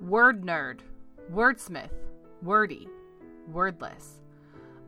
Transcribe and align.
word 0.00 0.42
nerd, 0.42 0.80
wordsmith, 1.32 1.90
wordy, 2.42 2.88
wordless. 3.52 4.20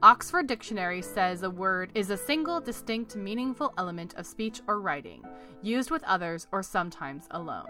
Oxford 0.02 0.46
Dictionary 0.46 1.02
says 1.02 1.42
a 1.42 1.50
word 1.50 1.90
is 1.94 2.10
a 2.10 2.16
single, 2.16 2.60
distinct, 2.60 3.14
meaningful 3.14 3.72
element 3.78 4.14
of 4.16 4.26
speech 4.26 4.60
or 4.66 4.80
writing, 4.80 5.22
used 5.62 5.90
with 5.90 6.02
others 6.04 6.48
or 6.50 6.62
sometimes 6.62 7.28
alone. 7.30 7.68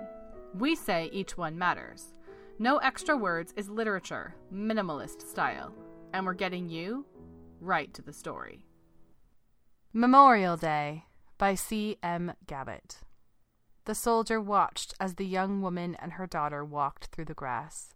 We 0.54 0.74
say 0.74 1.10
each 1.12 1.36
one 1.36 1.58
matters. 1.58 2.14
No 2.58 2.78
extra 2.78 3.16
words 3.16 3.52
is 3.56 3.68
literature, 3.68 4.34
minimalist 4.54 5.28
style. 5.28 5.74
And 6.14 6.24
we're 6.24 6.34
getting 6.34 6.68
you 6.68 7.04
right 7.60 7.92
to 7.94 8.02
the 8.02 8.12
story. 8.12 8.66
Memorial 9.92 10.56
Day 10.56 11.04
by 11.38 11.54
C. 11.54 11.98
M. 12.02 12.32
Gabbett. 12.46 12.98
The 13.84 13.94
soldier 13.94 14.40
watched 14.40 14.94
as 15.00 15.14
the 15.14 15.26
young 15.26 15.60
woman 15.60 15.96
and 15.96 16.12
her 16.12 16.26
daughter 16.26 16.64
walked 16.64 17.06
through 17.06 17.26
the 17.26 17.34
grass. 17.34 17.94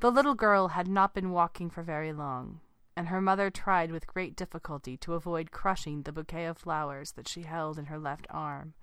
The 0.00 0.10
little 0.10 0.34
girl 0.34 0.68
had 0.68 0.88
not 0.88 1.14
been 1.14 1.30
walking 1.30 1.70
for 1.70 1.82
very 1.82 2.12
long 2.12 2.60
and 2.96 3.08
her 3.08 3.20
mother 3.20 3.50
tried 3.50 3.90
with 3.90 4.06
great 4.06 4.36
difficulty 4.36 4.96
to 4.98 5.14
avoid 5.14 5.50
crushing 5.50 6.02
the 6.02 6.12
bouquet 6.12 6.46
of 6.46 6.58
flowers 6.58 7.12
that 7.12 7.28
she 7.28 7.42
held 7.42 7.78
in 7.78 7.86
her 7.86 7.98
left 7.98 8.26
arm, 8.30 8.74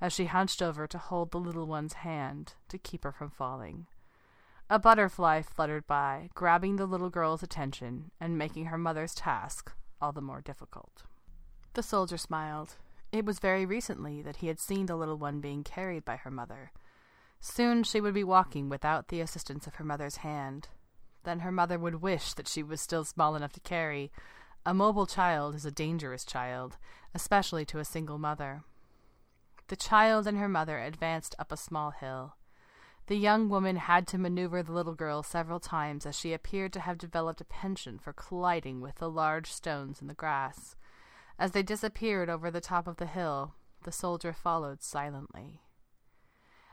as 0.00 0.12
she 0.12 0.26
hunched 0.26 0.60
over 0.60 0.86
to 0.86 0.98
hold 0.98 1.30
the 1.30 1.38
little 1.38 1.66
one's 1.66 1.94
hand 1.94 2.54
to 2.68 2.78
keep 2.78 3.04
her 3.04 3.12
from 3.12 3.30
falling. 3.30 3.86
A 4.68 4.78
butterfly 4.78 5.42
fluttered 5.42 5.86
by, 5.86 6.30
grabbing 6.34 6.76
the 6.76 6.86
little 6.86 7.10
girl's 7.10 7.42
attention 7.42 8.10
and 8.20 8.38
making 8.38 8.66
her 8.66 8.78
mother's 8.78 9.14
task 9.14 9.72
all 10.00 10.12
the 10.12 10.20
more 10.20 10.40
difficult. 10.40 11.04
The 11.74 11.82
soldier 11.82 12.16
smiled. 12.16 12.76
It 13.12 13.24
was 13.24 13.40
very 13.40 13.66
recently 13.66 14.22
that 14.22 14.36
he 14.36 14.46
had 14.46 14.60
seen 14.60 14.86
the 14.86 14.96
little 14.96 15.16
one 15.16 15.40
being 15.40 15.64
carried 15.64 16.04
by 16.04 16.16
her 16.16 16.30
mother. 16.30 16.72
Soon 17.40 17.82
she 17.82 18.00
would 18.00 18.14
be 18.14 18.22
walking 18.22 18.68
without 18.68 19.08
the 19.08 19.20
assistance 19.20 19.66
of 19.66 19.76
her 19.76 19.84
mother's 19.84 20.16
hand, 20.16 20.68
then 21.24 21.40
her 21.40 21.52
mother 21.52 21.78
would 21.78 22.02
wish 22.02 22.34
that 22.34 22.48
she 22.48 22.62
was 22.62 22.80
still 22.80 23.04
small 23.04 23.34
enough 23.34 23.52
to 23.54 23.60
carry. 23.60 24.12
A 24.64 24.74
mobile 24.74 25.06
child 25.06 25.54
is 25.54 25.64
a 25.64 25.70
dangerous 25.70 26.24
child, 26.24 26.76
especially 27.14 27.64
to 27.66 27.78
a 27.78 27.84
single 27.84 28.18
mother. 28.18 28.62
The 29.68 29.76
child 29.76 30.26
and 30.26 30.38
her 30.38 30.48
mother 30.48 30.78
advanced 30.78 31.34
up 31.38 31.52
a 31.52 31.56
small 31.56 31.90
hill. 31.90 32.34
The 33.06 33.16
young 33.16 33.48
woman 33.48 33.76
had 33.76 34.06
to 34.08 34.18
maneuver 34.18 34.62
the 34.62 34.72
little 34.72 34.94
girl 34.94 35.22
several 35.22 35.60
times 35.60 36.06
as 36.06 36.16
she 36.16 36.32
appeared 36.32 36.72
to 36.74 36.80
have 36.80 36.98
developed 36.98 37.40
a 37.40 37.44
penchant 37.44 38.02
for 38.02 38.12
colliding 38.12 38.80
with 38.80 38.96
the 38.96 39.10
large 39.10 39.50
stones 39.50 40.00
in 40.00 40.06
the 40.06 40.14
grass. 40.14 40.76
As 41.40 41.52
they 41.52 41.62
disappeared 41.62 42.28
over 42.28 42.50
the 42.50 42.60
top 42.60 42.86
of 42.86 42.98
the 42.98 43.06
hill, 43.06 43.54
the 43.84 43.90
soldier 43.90 44.34
followed 44.34 44.82
silently. 44.82 45.62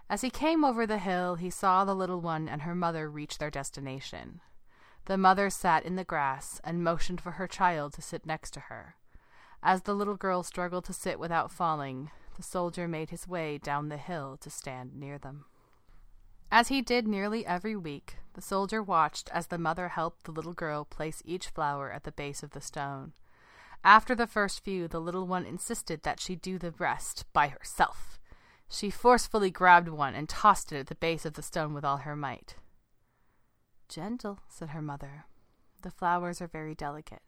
As 0.10 0.20
he 0.20 0.30
came 0.30 0.66
over 0.66 0.86
the 0.86 0.98
hill, 0.98 1.36
he 1.36 1.50
saw 1.50 1.86
the 1.86 1.96
little 1.96 2.20
one 2.20 2.50
and 2.50 2.64
her 2.64 2.76
mother 2.76 3.10
reach 3.10 3.38
their 3.38 3.50
destination. 3.50 4.42
The 5.06 5.18
mother 5.18 5.50
sat 5.50 5.86
in 5.86 5.96
the 5.96 6.04
grass 6.04 6.60
and 6.66 6.84
motioned 6.84 7.22
for 7.22 7.32
her 7.32 7.48
child 7.48 7.94
to 7.94 8.02
sit 8.02 8.26
next 8.26 8.52
to 8.56 8.60
her. 8.60 8.96
As 9.64 9.84
the 9.84 9.94
little 9.94 10.18
girl 10.18 10.44
struggled 10.44 10.84
to 10.86 10.94
sit 10.94 11.18
without 11.18 11.50
falling, 11.50 12.12
the 12.36 12.44
soldier 12.44 12.90
made 12.90 13.10
his 13.10 13.26
way 13.26 13.58
down 13.58 13.88
the 13.88 13.96
hill 13.96 14.36
to 14.42 14.50
stand 14.50 14.94
near 14.94 15.18
them. 15.18 15.46
As 16.52 16.68
he 16.68 16.82
did 16.82 17.08
nearly 17.08 17.46
every 17.46 17.78
week, 17.78 18.18
the 18.34 18.42
soldier 18.42 18.84
watched 18.84 19.30
as 19.30 19.48
the 19.48 19.58
mother 19.58 19.88
helped 19.88 20.26
the 20.26 20.32
little 20.34 20.54
girl 20.54 20.84
place 20.84 21.22
each 21.24 21.48
flower 21.48 21.90
at 21.90 22.04
the 22.04 22.12
base 22.12 22.44
of 22.44 22.52
the 22.52 22.60
stone. 22.60 23.14
After 23.84 24.16
the 24.16 24.28
first 24.28 24.64
few, 24.64 24.88
the 24.88 25.00
little 25.00 25.28
one 25.28 25.46
insisted 25.46 26.04
that 26.04 26.20
she 26.20 26.36
do 26.36 26.58
the 26.58 26.72
rest 26.72 27.26
by 27.34 27.48
herself. 27.48 28.20
She 28.70 28.90
forcefully 28.90 29.50
grabbed 29.50 29.88
one 29.88 30.14
and 30.14 30.28
tossed 30.28 30.72
it 30.72 30.80
at 30.80 30.88
the 30.88 30.96
base 30.96 31.26
of 31.26 31.34
the 31.34 31.42
stone 31.42 31.74
with 31.74 31.86
all 31.86 31.98
her 31.98 32.16
might. 32.16 32.56
Gentle, 33.88 34.40
said 34.50 34.70
her 34.70 34.82
mother. 34.82 35.26
The 35.82 35.92
flowers 35.92 36.42
are 36.42 36.48
very 36.48 36.76
delicate. 36.76 37.22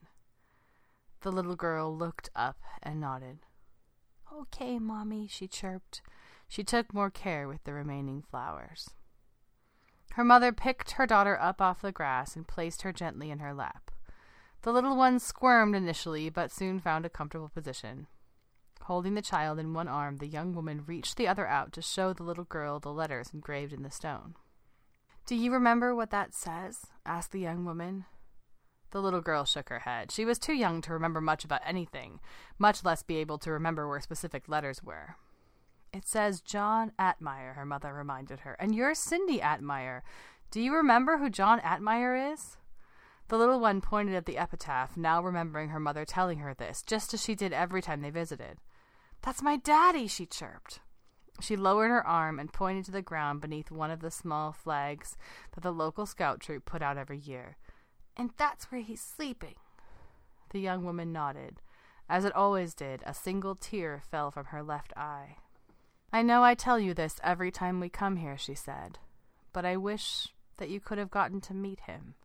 The 1.22 1.32
little 1.32 1.56
girl 1.56 1.96
looked 1.96 2.30
up 2.36 2.58
and 2.84 3.00
nodded. 3.00 3.40
Okay, 4.34 4.80
Mommy, 4.80 5.28
she 5.28 5.48
chirped. 5.48 6.02
She 6.48 6.64
took 6.64 6.94
more 6.94 7.10
care 7.10 7.48
with 7.48 7.64
the 7.64 7.74
remaining 7.74 8.22
flowers. 8.22 8.90
Her 10.14 10.24
mother 10.24 10.52
picked 10.52 10.92
her 10.92 11.06
daughter 11.06 11.40
up 11.40 11.62
off 11.62 11.82
the 11.82 11.92
grass 11.92 12.36
and 12.36 12.48
placed 12.48 12.82
her 12.82 12.92
gently 12.92 13.32
in 13.32 13.40
her 13.40 13.54
lap. 13.54 13.89
The 14.62 14.74
little 14.74 14.96
one 14.96 15.20
squirmed 15.20 15.76
initially, 15.76 16.30
but 16.30 16.52
soon 16.52 16.80
found 16.80 17.06
a 17.06 17.10
comfortable 17.10 17.50
position. 17.50 18.08
Holding 18.84 19.14
the 19.14 19.22
child 19.22 19.60
in 19.60 19.74
one 19.74 19.88
arm, 19.88 20.18
the 20.18 20.28
young 20.28 20.54
woman 20.54 20.84
reached 20.86 21.16
the 21.16 21.28
other 21.28 21.48
out 21.48 21.72
to 21.74 21.82
show 21.82 22.12
the 22.12 22.24
little 22.24 22.44
girl 22.44 22.80
the 22.80 22.92
letters 22.92 23.32
engraved 23.34 23.72
in 23.72 23.84
the 23.84 23.92
stone. 23.92 24.36
Do 25.26 25.36
you 25.36 25.52
remember 25.54 25.94
what 25.94 26.10
that 26.10 26.34
says? 26.34 26.88
asked 27.06 27.32
the 27.32 27.40
young 27.40 27.64
woman. 27.66 28.06
The 28.92 29.02
little 29.02 29.22
girl 29.22 29.46
shook 29.46 29.70
her 29.70 29.80
head. 29.80 30.12
She 30.12 30.26
was 30.26 30.40
too 30.40 30.54
young 30.54 30.82
to 30.82 30.94
remember 30.94 31.22
much 31.22 31.46
about 31.46 31.62
anything, 31.64 32.20
much 32.58 32.84
less 32.84 33.04
be 33.04 33.18
able 33.18 33.38
to 33.40 33.52
remember 33.52 33.88
where 33.88 34.00
specific 34.02 34.50
letters 34.50 34.84
were. 34.84 35.16
It 35.94 36.08
says 36.08 36.42
John 36.42 36.92
Atmeyer, 37.00 37.56
her 37.56 37.66
mother 37.66 37.94
reminded 37.94 38.42
her, 38.42 38.54
and 38.60 38.74
you're 38.76 38.96
Cindy 38.96 39.40
Atmeyer. 39.40 40.02
Do 40.52 40.62
you 40.62 40.74
remember 40.74 41.18
who 41.18 41.30
John 41.30 41.60
Atmeyer 41.60 42.34
is? 42.34 42.58
The 43.30 43.38
little 43.38 43.60
one 43.60 43.80
pointed 43.80 44.16
at 44.16 44.26
the 44.26 44.40
epitaph, 44.40 44.98
now 44.98 45.22
remembering 45.22 45.70
her 45.70 45.80
mother 45.80 46.04
telling 46.04 46.40
her 46.40 46.56
this, 46.56 46.82
just 46.82 47.14
as 47.14 47.24
she 47.24 47.36
did 47.36 47.54
every 47.54 47.80
time 47.82 48.02
they 48.02 48.10
visited. 48.10 48.58
That's 49.22 49.44
my 49.44 49.56
daddy, 49.56 50.08
she 50.08 50.26
chirped. 50.26 50.80
She 51.40 51.56
lowered 51.56 51.92
her 51.92 52.06
arm 52.06 52.40
and 52.40 52.52
pointed 52.52 52.86
to 52.86 52.92
the 52.92 53.04
ground 53.04 53.40
beneath 53.40 53.70
one 53.70 53.92
of 53.92 54.02
the 54.02 54.10
small 54.10 54.52
flags 54.52 55.16
that 55.54 55.62
the 55.62 55.72
local 55.72 56.08
scout 56.08 56.40
troop 56.40 56.66
put 56.66 56.82
out 56.82 56.98
every 56.98 57.20
year. 57.20 57.58
And 58.18 58.32
that's 58.36 58.72
where 58.72 58.82
he's 58.82 59.00
sleeping. 59.00 59.56
The 60.50 60.60
young 60.60 60.84
woman 60.84 61.14
nodded. 61.14 61.62
As 62.10 62.26
it 62.26 62.36
always 62.36 62.74
did, 62.74 63.04
a 63.06 63.14
single 63.14 63.54
tear 63.54 64.02
fell 64.10 64.32
from 64.32 64.46
her 64.46 64.64
left 64.64 64.92
eye. 64.98 65.38
I 66.12 66.24
know 66.24 66.44
I 66.44 66.56
tell 66.56 66.80
you 66.80 66.96
this 66.96 67.20
every 67.24 67.52
time 67.52 67.80
we 67.80 67.90
come 67.90 68.16
here, 68.16 68.40
she 68.40 68.56
said, 68.56 68.98
but 69.54 69.66
I 69.66 69.78
wish 69.78 70.30
that 70.58 70.70
you 70.70 70.80
could 70.80 70.98
have 70.98 71.12
gotten 71.12 71.40
to 71.42 71.54
meet 71.54 71.82
him. 71.82 72.16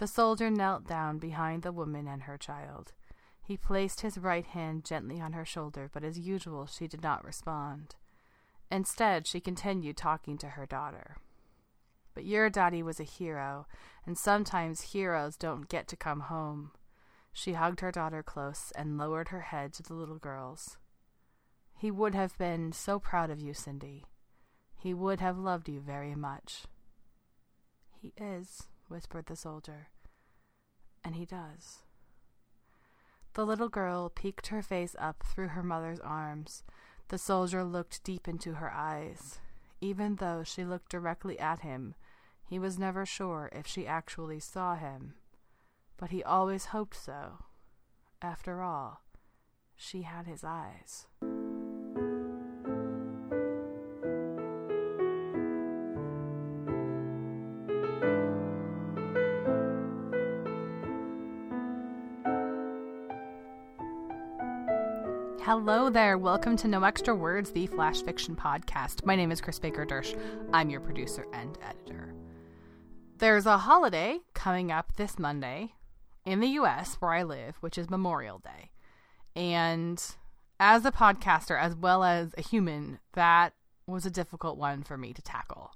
The 0.00 0.06
soldier 0.06 0.48
knelt 0.48 0.86
down 0.86 1.18
behind 1.18 1.62
the 1.62 1.72
woman 1.72 2.08
and 2.08 2.22
her 2.22 2.38
child. 2.38 2.94
He 3.42 3.58
placed 3.58 4.00
his 4.00 4.16
right 4.16 4.46
hand 4.46 4.82
gently 4.82 5.20
on 5.20 5.34
her 5.34 5.44
shoulder, 5.44 5.90
but 5.92 6.02
as 6.02 6.18
usual 6.18 6.64
she 6.64 6.88
did 6.88 7.02
not 7.02 7.22
respond. 7.22 7.96
Instead, 8.70 9.26
she 9.26 9.40
continued 9.40 9.98
talking 9.98 10.38
to 10.38 10.48
her 10.48 10.64
daughter. 10.64 11.18
But 12.14 12.24
your 12.24 12.48
daddy 12.48 12.82
was 12.82 12.98
a 12.98 13.04
hero, 13.04 13.66
and 14.06 14.16
sometimes 14.16 14.92
heroes 14.92 15.36
don't 15.36 15.68
get 15.68 15.86
to 15.88 15.96
come 15.96 16.20
home. 16.20 16.70
She 17.34 17.52
hugged 17.52 17.80
her 17.80 17.92
daughter 17.92 18.22
close 18.22 18.72
and 18.74 18.96
lowered 18.96 19.28
her 19.28 19.42
head 19.42 19.74
to 19.74 19.82
the 19.82 19.92
little 19.92 20.18
girl's. 20.18 20.78
He 21.76 21.90
would 21.90 22.14
have 22.14 22.38
been 22.38 22.72
so 22.72 22.98
proud 22.98 23.28
of 23.28 23.38
you, 23.38 23.52
Cindy. 23.52 24.06
He 24.78 24.94
would 24.94 25.20
have 25.20 25.36
loved 25.36 25.68
you 25.68 25.78
very 25.78 26.14
much. 26.14 26.62
He 28.00 28.14
is, 28.16 28.69
whispered 28.90 29.26
the 29.26 29.36
soldier. 29.36 29.88
And 31.04 31.14
he 31.14 31.24
does. 31.24 31.80
The 33.34 33.46
little 33.46 33.68
girl 33.68 34.10
peeked 34.10 34.48
her 34.48 34.62
face 34.62 34.96
up 34.98 35.22
through 35.22 35.48
her 35.48 35.62
mother's 35.62 36.00
arms. 36.00 36.64
The 37.08 37.18
soldier 37.18 37.64
looked 37.64 38.02
deep 38.04 38.26
into 38.26 38.54
her 38.54 38.72
eyes. 38.72 39.38
Even 39.80 40.16
though 40.16 40.42
she 40.42 40.64
looked 40.64 40.90
directly 40.90 41.38
at 41.38 41.60
him, 41.60 41.94
he 42.44 42.58
was 42.58 42.78
never 42.78 43.06
sure 43.06 43.48
if 43.52 43.66
she 43.66 43.86
actually 43.86 44.40
saw 44.40 44.74
him. 44.74 45.14
But 45.96 46.10
he 46.10 46.22
always 46.22 46.66
hoped 46.66 46.96
so. 46.96 47.44
After 48.20 48.62
all, 48.62 49.02
she 49.76 50.02
had 50.02 50.26
his 50.26 50.44
eyes. 50.44 51.06
Hello 65.50 65.90
there. 65.90 66.16
Welcome 66.16 66.56
to 66.58 66.68
No 66.68 66.84
Extra 66.84 67.12
Words, 67.12 67.50
the 67.50 67.66
Flash 67.66 68.02
Fiction 68.02 68.36
Podcast. 68.36 69.04
My 69.04 69.16
name 69.16 69.32
is 69.32 69.40
Chris 69.40 69.58
Baker 69.58 69.84
Dersch. 69.84 70.16
I'm 70.52 70.70
your 70.70 70.78
producer 70.78 71.26
and 71.32 71.58
editor. 71.68 72.14
There's 73.18 73.46
a 73.46 73.58
holiday 73.58 74.20
coming 74.32 74.70
up 74.70 74.94
this 74.94 75.18
Monday 75.18 75.72
in 76.24 76.38
the 76.38 76.50
US 76.50 76.94
where 77.00 77.12
I 77.12 77.24
live, 77.24 77.56
which 77.56 77.76
is 77.78 77.90
Memorial 77.90 78.38
Day. 78.38 78.70
And 79.34 80.00
as 80.60 80.84
a 80.84 80.92
podcaster, 80.92 81.60
as 81.60 81.74
well 81.74 82.04
as 82.04 82.32
a 82.38 82.42
human, 82.42 83.00
that 83.14 83.52
was 83.88 84.06
a 84.06 84.10
difficult 84.10 84.56
one 84.56 84.84
for 84.84 84.96
me 84.96 85.12
to 85.12 85.20
tackle. 85.20 85.72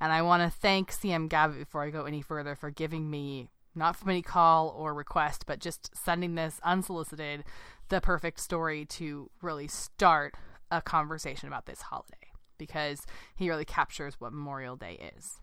And 0.00 0.10
I 0.10 0.22
want 0.22 0.42
to 0.42 0.58
thank 0.58 0.90
CM 0.90 1.28
Gabbett 1.28 1.58
before 1.58 1.82
I 1.82 1.90
go 1.90 2.06
any 2.06 2.22
further 2.22 2.56
for 2.56 2.70
giving 2.70 3.10
me 3.10 3.50
not 3.74 3.94
from 3.94 4.08
any 4.08 4.22
call 4.22 4.74
or 4.76 4.94
request, 4.94 5.44
but 5.46 5.60
just 5.60 5.94
sending 5.94 6.34
this 6.34 6.60
unsolicited 6.64 7.44
the 7.88 8.00
perfect 8.00 8.40
story 8.40 8.84
to 8.84 9.30
really 9.42 9.68
start 9.68 10.34
a 10.70 10.82
conversation 10.82 11.48
about 11.48 11.66
this 11.66 11.82
holiday 11.82 12.16
because 12.58 13.06
he 13.34 13.48
really 13.48 13.64
captures 13.64 14.16
what 14.18 14.32
Memorial 14.32 14.76
Day 14.76 15.12
is. 15.16 15.40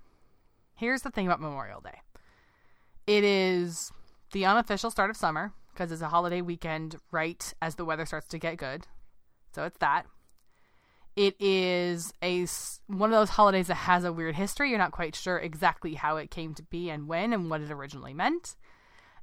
Here's 0.75 1.01
the 1.01 1.09
thing 1.09 1.25
about 1.25 1.41
Memorial 1.41 1.81
Day 1.81 2.01
it 3.07 3.23
is 3.23 3.91
the 4.31 4.45
unofficial 4.45 4.91
start 4.91 5.09
of 5.09 5.17
summer 5.17 5.53
because 5.71 5.91
it's 5.91 6.01
a 6.01 6.09
holiday 6.09 6.41
weekend 6.41 6.95
right 7.11 7.53
as 7.61 7.75
the 7.75 7.85
weather 7.85 8.05
starts 8.05 8.27
to 8.27 8.39
get 8.39 8.57
good. 8.57 8.87
So 9.53 9.63
it's 9.63 9.77
that. 9.77 10.05
It 11.15 11.35
is 11.39 12.11
a 12.21 12.45
one 12.87 13.13
of 13.13 13.19
those 13.19 13.29
holidays 13.29 13.67
that 13.67 13.75
has 13.75 14.03
a 14.03 14.11
weird 14.11 14.35
history. 14.35 14.69
You're 14.69 14.79
not 14.79 14.91
quite 14.91 15.15
sure 15.15 15.37
exactly 15.37 15.93
how 15.93 16.17
it 16.17 16.29
came 16.29 16.53
to 16.55 16.63
be 16.63 16.89
and 16.89 17.07
when 17.07 17.31
and 17.31 17.49
what 17.49 17.61
it 17.61 17.71
originally 17.71 18.13
meant. 18.13 18.55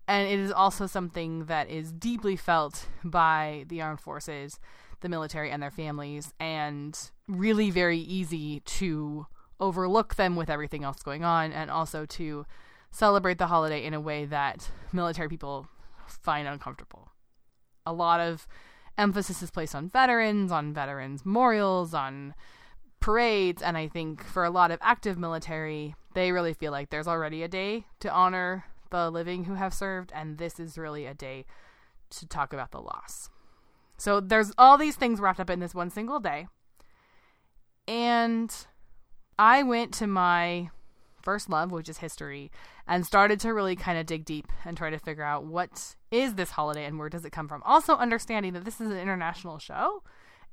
And 0.09 0.29
it 0.29 0.39
is 0.39 0.53
also 0.53 0.87
something 0.87 1.47
that 1.47 1.71
is 1.71 1.93
deeply 1.93 2.37
felt 2.37 2.87
by 3.05 3.65
the 3.69 3.81
armed 3.81 4.01
forces, 4.01 4.59
the 5.01 5.09
military, 5.09 5.51
and 5.51 5.63
their 5.63 5.71
families, 5.71 6.35
and 6.41 6.99
really 7.29 7.71
very 7.71 7.99
easy 7.99 8.61
to 8.61 9.27
overlook 9.61 10.17
them 10.17 10.35
with 10.35 10.51
everything 10.51 10.83
else 10.83 11.03
going 11.03 11.25
on, 11.25 11.53
and 11.53 11.71
also 11.71 12.05
to 12.07 12.45
celebrate 12.91 13.39
the 13.39 13.47
holiday 13.47 13.85
in 13.85 13.95
a 13.95 14.01
way 14.01 14.25
that 14.25 14.71
military 14.93 15.29
people 15.29 15.67
find 16.07 16.49
uncomfortable. 16.49 17.13
A 17.87 17.93
lot 17.93 18.21
of 18.21 18.47
emphasis 18.99 19.43
is 19.43 19.51
placed 19.51 19.75
on 19.75 19.89
veterans, 19.89 20.53
on 20.53 20.75
veterans 20.75 21.25
memorials, 21.25 21.95
on 21.95 22.35
parades, 23.01 23.63
and 23.63 23.77
I 23.77 23.89
think 23.89 24.25
for 24.25 24.45
a 24.45 24.51
lot 24.51 24.71
of 24.71 24.79
active 24.83 25.17
military, 25.17 25.95
they 26.15 26.33
really 26.33 26.55
feel 26.55 26.73
like 26.73 26.91
there's 26.91 27.09
already 27.09 27.43
a 27.43 27.49
day 27.49 27.87
to 28.01 28.13
honor 28.13 28.65
the 28.93 29.11
living 29.11 29.45
who 29.45 29.55
have 29.55 29.75
served, 29.75 30.13
and 30.15 30.39
this 30.39 30.61
is 30.61 30.79
really 30.79 31.07
a 31.07 31.15
day 31.15 31.45
to 32.11 32.27
talk 32.29 32.53
about 32.53 32.71
the 32.71 32.81
loss. 32.81 33.29
So 33.97 34.21
there's 34.21 34.53
all 34.57 34.79
these 34.79 34.97
things 34.97 35.21
wrapped 35.21 35.41
up 35.41 35.51
in 35.51 35.59
this 35.59 35.75
one 35.75 35.91
single 35.91 36.21
day. 36.21 36.47
And 37.89 38.55
I 39.39 39.63
went 39.65 39.93
to 39.95 40.07
my 40.07 40.71
first 41.23 41.49
love, 41.49 41.73
which 41.73 41.89
is 41.89 41.99
history, 41.99 42.51
and 42.87 43.07
started 43.07 43.41
to 43.41 43.55
really 43.55 43.77
kind 43.77 43.99
of 43.99 44.07
dig 44.07 44.25
deep 44.25 44.49
and 44.65 44.77
try 44.77 44.91
to 44.91 44.99
figure 44.99 45.25
out 45.25 45.45
what 45.45 45.97
is 46.11 46.35
this 46.35 46.51
holiday 46.51 46.85
and 46.85 46.99
where 46.99 47.09
does 47.09 47.25
it 47.25 47.31
come 47.31 47.49
from. 47.49 47.63
Also, 47.65 47.97
understanding 47.97 48.53
that 48.53 48.65
this 48.65 48.81
is 48.81 48.91
an 48.91 48.99
international 48.99 49.59
show. 49.59 50.03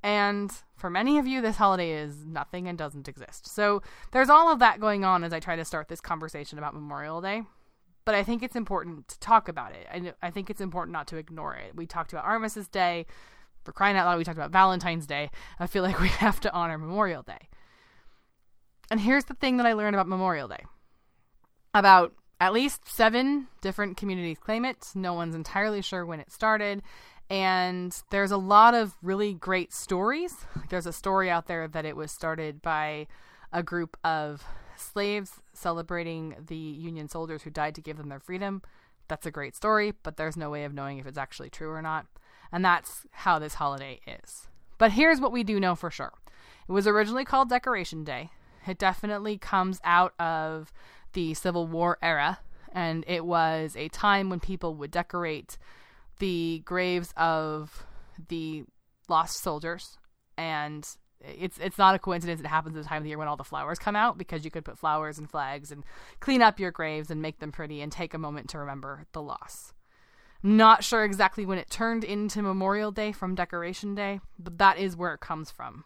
And 0.01 0.51
for 0.77 0.89
many 0.89 1.18
of 1.18 1.27
you, 1.27 1.41
this 1.41 1.57
holiday 1.57 1.91
is 1.91 2.25
nothing 2.25 2.68
and 2.68 2.77
doesn't 2.77 3.09
exist. 3.09 3.47
So 3.47 3.81
there's 4.12 4.30
all 4.30 4.51
of 4.51 4.59
that 4.59 4.80
going 4.80 5.03
on 5.03 5.24
as 5.24 5.33
I 5.33 5.39
try 5.39 5.56
to 5.56 5.65
start 5.65 5.89
this 5.89 6.01
conversation 6.01 6.57
about 6.57 6.74
Memorial 6.74 7.19
Day. 7.19 7.44
But 8.10 8.16
I 8.16 8.24
think 8.24 8.42
it's 8.42 8.56
important 8.56 9.08
to 9.10 9.20
talk 9.20 9.48
about 9.48 9.72
it. 9.74 9.86
I, 9.94 10.28
I 10.28 10.32
think 10.32 10.50
it's 10.50 10.62
important 10.62 10.94
not 10.94 11.06
to 11.10 11.18
ignore 11.18 11.54
it. 11.54 11.76
We 11.76 11.86
talked 11.86 12.12
about 12.12 12.26
Armistice 12.26 12.68
Day. 12.68 13.06
For 13.64 13.72
crying 13.72 13.96
out 13.96 14.08
loud, 14.08 14.18
we 14.18 14.24
talked 14.24 14.40
about 14.40 14.50
Valentine's 14.50 15.06
Day. 15.06 15.30
I 15.60 15.68
feel 15.68 15.84
like 15.88 16.00
we 16.00 16.08
have 16.08 16.40
to 16.40 16.52
honor 16.52 16.80
Memorial 16.80 17.22
Day. 17.22 17.50
And 18.90 19.00
here's 19.00 19.26
the 19.26 19.36
thing 19.36 19.58
that 19.58 19.68
I 19.68 19.74
learned 19.74 19.96
about 19.96 20.08
Memorial 20.08 20.48
Day. 20.48 20.66
About 21.76 22.16
at 22.42 22.52
least 22.52 22.90
seven 22.90 23.48
different 23.62 23.96
communities 23.96 24.40
claim 24.40 24.66
it. 24.66 24.88
No 24.96 25.14
one's 25.14 25.36
entirely 25.36 25.84
sure 25.84 26.04
when 26.04 26.20
it 26.20 26.32
started. 26.32 26.82
And 27.30 27.96
there's 28.10 28.32
a 28.32 28.38
lot 28.38 28.74
of 28.74 28.96
really 29.04 29.36
great 29.36 29.72
stories. 29.72 30.34
There's 30.72 30.88
a 30.88 30.94
story 30.94 31.30
out 31.30 31.46
there 31.46 31.68
that 31.68 31.86
it 31.86 31.96
was 31.96 32.12
started 32.12 32.64
by 32.64 33.06
a 33.54 33.62
group 33.62 33.98
of 34.04 34.44
slaves 34.80 35.42
celebrating 35.54 36.36
the 36.48 36.56
Union 36.56 37.08
soldiers 37.08 37.44
who 37.44 37.50
died 37.50 37.76
to 37.76 37.81
give 37.81 37.98
them 37.98 38.10
their 38.10 38.20
freedom. 38.20 38.62
That's 39.08 39.26
a 39.26 39.31
great 39.31 39.56
story, 39.56 39.94
but 40.04 40.18
there's 40.18 40.38
no 40.38 40.50
way 40.50 40.64
of 40.64 40.74
knowing 40.74 41.00
if 41.00 41.08
it's 41.08 41.18
actually 41.18 41.50
true 41.50 41.72
or 41.72 41.81
not. 41.81 42.06
And 42.52 42.64
that's 42.64 43.06
how 43.12 43.40
this 43.40 43.56
holiday 43.56 44.00
is. 44.08 44.48
But 44.78 44.92
here's 44.92 45.20
what 45.20 45.31
we 45.31 45.44
do 45.44 45.60
know 45.60 45.76
for 45.76 45.92
sure 45.92 46.14
it 46.68 46.72
was 46.72 46.88
originally 46.88 47.26
called 47.26 47.50
Decoration 47.50 48.04
Day. 48.04 48.30
It 48.68 48.78
definitely 48.78 49.38
comes 49.38 49.80
out 49.84 50.14
of 50.20 50.72
the 51.14 51.34
Civil 51.34 51.68
War 51.68 51.98
era, 52.02 52.40
and 52.72 53.04
it 53.08 53.25
was 53.25 53.75
a 53.75 53.90
time 53.90 54.30
when 54.30 54.40
people 54.40 54.75
would 54.75 54.92
decorate 54.92 55.58
the 56.20 56.62
graves 56.66 57.14
of 57.18 57.86
the 58.28 58.66
lost 59.08 59.42
soldiers 59.42 59.98
and 60.38 60.88
it's 61.21 61.57
it's 61.60 61.77
not 61.77 61.95
a 61.95 62.00
coincidence 62.00 62.39
it 62.39 62.48
happens 62.48 62.75
at 62.75 62.83
the 62.83 62.88
time 62.88 62.98
of 62.98 63.04
the 63.04 63.10
year 63.10 63.18
when 63.18 63.27
all 63.27 63.38
the 63.38 63.44
flowers 63.44 63.80
come 63.80 63.95
out 63.95 64.18
because 64.18 64.45
you 64.45 64.51
could 64.51 64.66
put 64.66 64.77
flowers 64.77 65.18
and 65.18 65.30
flags 65.30 65.71
and 65.71 65.83
clean 66.19 66.42
up 66.42 66.60
your 66.60 66.71
graves 66.71 67.12
and 67.12 67.21
make 67.21 67.39
them 67.39 67.51
pretty 67.51 67.81
and 67.81 67.92
take 67.92 68.13
a 68.13 68.18
moment 68.18 68.50
to 68.50 68.60
remember 68.60 69.06
the 69.12 69.21
loss. 69.21 69.74
Not 70.42 70.86
sure 70.86 71.04
exactly 71.04 71.45
when 71.45 71.57
it 71.57 71.69
turned 71.69 72.06
into 72.06 72.42
Memorial 72.42 72.92
Day 72.92 73.12
from 73.12 73.36
Decoration 73.36 73.94
Day, 73.94 74.21
but 74.38 74.57
that 74.57 74.77
is 74.77 74.95
where 74.95 75.13
it 75.13 75.19
comes 75.19 75.51
from. 75.51 75.83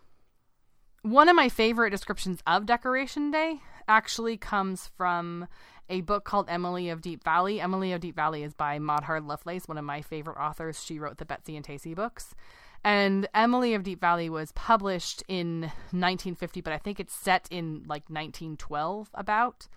One 1.02 1.28
of 1.28 1.36
my 1.36 1.50
favorite 1.50 1.90
descriptions 1.90 2.40
of 2.46 2.68
Decoration 2.68 3.32
Day 3.32 3.62
actually 3.88 4.38
comes 4.38 4.92
from 4.96 5.48
a 5.90 6.02
book 6.02 6.24
called 6.24 6.50
Emily 6.50 6.90
of 6.90 7.02
Deep 7.02 7.24
Valley. 7.24 7.60
Emily 7.60 7.92
of 7.94 8.02
Deep 8.02 8.16
Valley 8.16 8.44
is 8.44 8.54
by 8.54 8.80
Maud 8.80 9.04
Hart 9.04 9.24
Lovelace, 9.24 9.68
one 9.68 9.78
of 9.78 9.84
my 9.84 10.02
favorite 10.02 10.38
authors. 10.38 10.84
She 10.84 11.00
wrote 11.00 11.18
the 11.18 11.26
Betsy 11.26 11.58
and 11.58 11.66
Tacy 11.66 11.96
books. 11.96 12.36
And 12.84 13.28
Emily 13.34 13.74
of 13.74 13.84
Deep 13.84 14.02
Valley 14.02 14.30
was 14.30 14.52
published 14.52 15.24
in 15.28 15.62
1950, 15.92 16.62
but 16.62 16.74
I 16.74 16.78
think 16.78 17.00
it's 17.00 17.14
set 17.14 17.48
in 17.50 17.84
like 17.88 18.04
1912 18.10 19.10
about. 19.14 19.68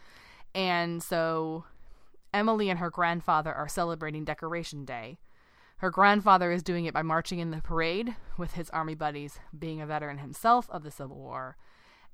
And 0.54 1.02
so 1.02 1.64
Emily 2.34 2.68
and 2.68 2.80
her 2.80 2.90
grandfather 2.90 3.52
are 3.54 3.68
celebrating 3.68 4.24
Decoration 4.24 4.84
Day. 4.84 5.18
Her 5.78 5.90
grandfather 5.90 6.50
is 6.50 6.62
doing 6.62 6.86
it 6.86 6.94
by 6.94 7.02
marching 7.02 7.38
in 7.38 7.50
the 7.50 7.60
parade 7.60 8.16
with 8.36 8.54
his 8.54 8.70
army 8.70 8.94
buddies, 8.94 9.38
being 9.56 9.80
a 9.80 9.86
veteran 9.86 10.18
himself 10.18 10.68
of 10.70 10.82
the 10.82 10.90
Civil 10.90 11.16
War. 11.16 11.56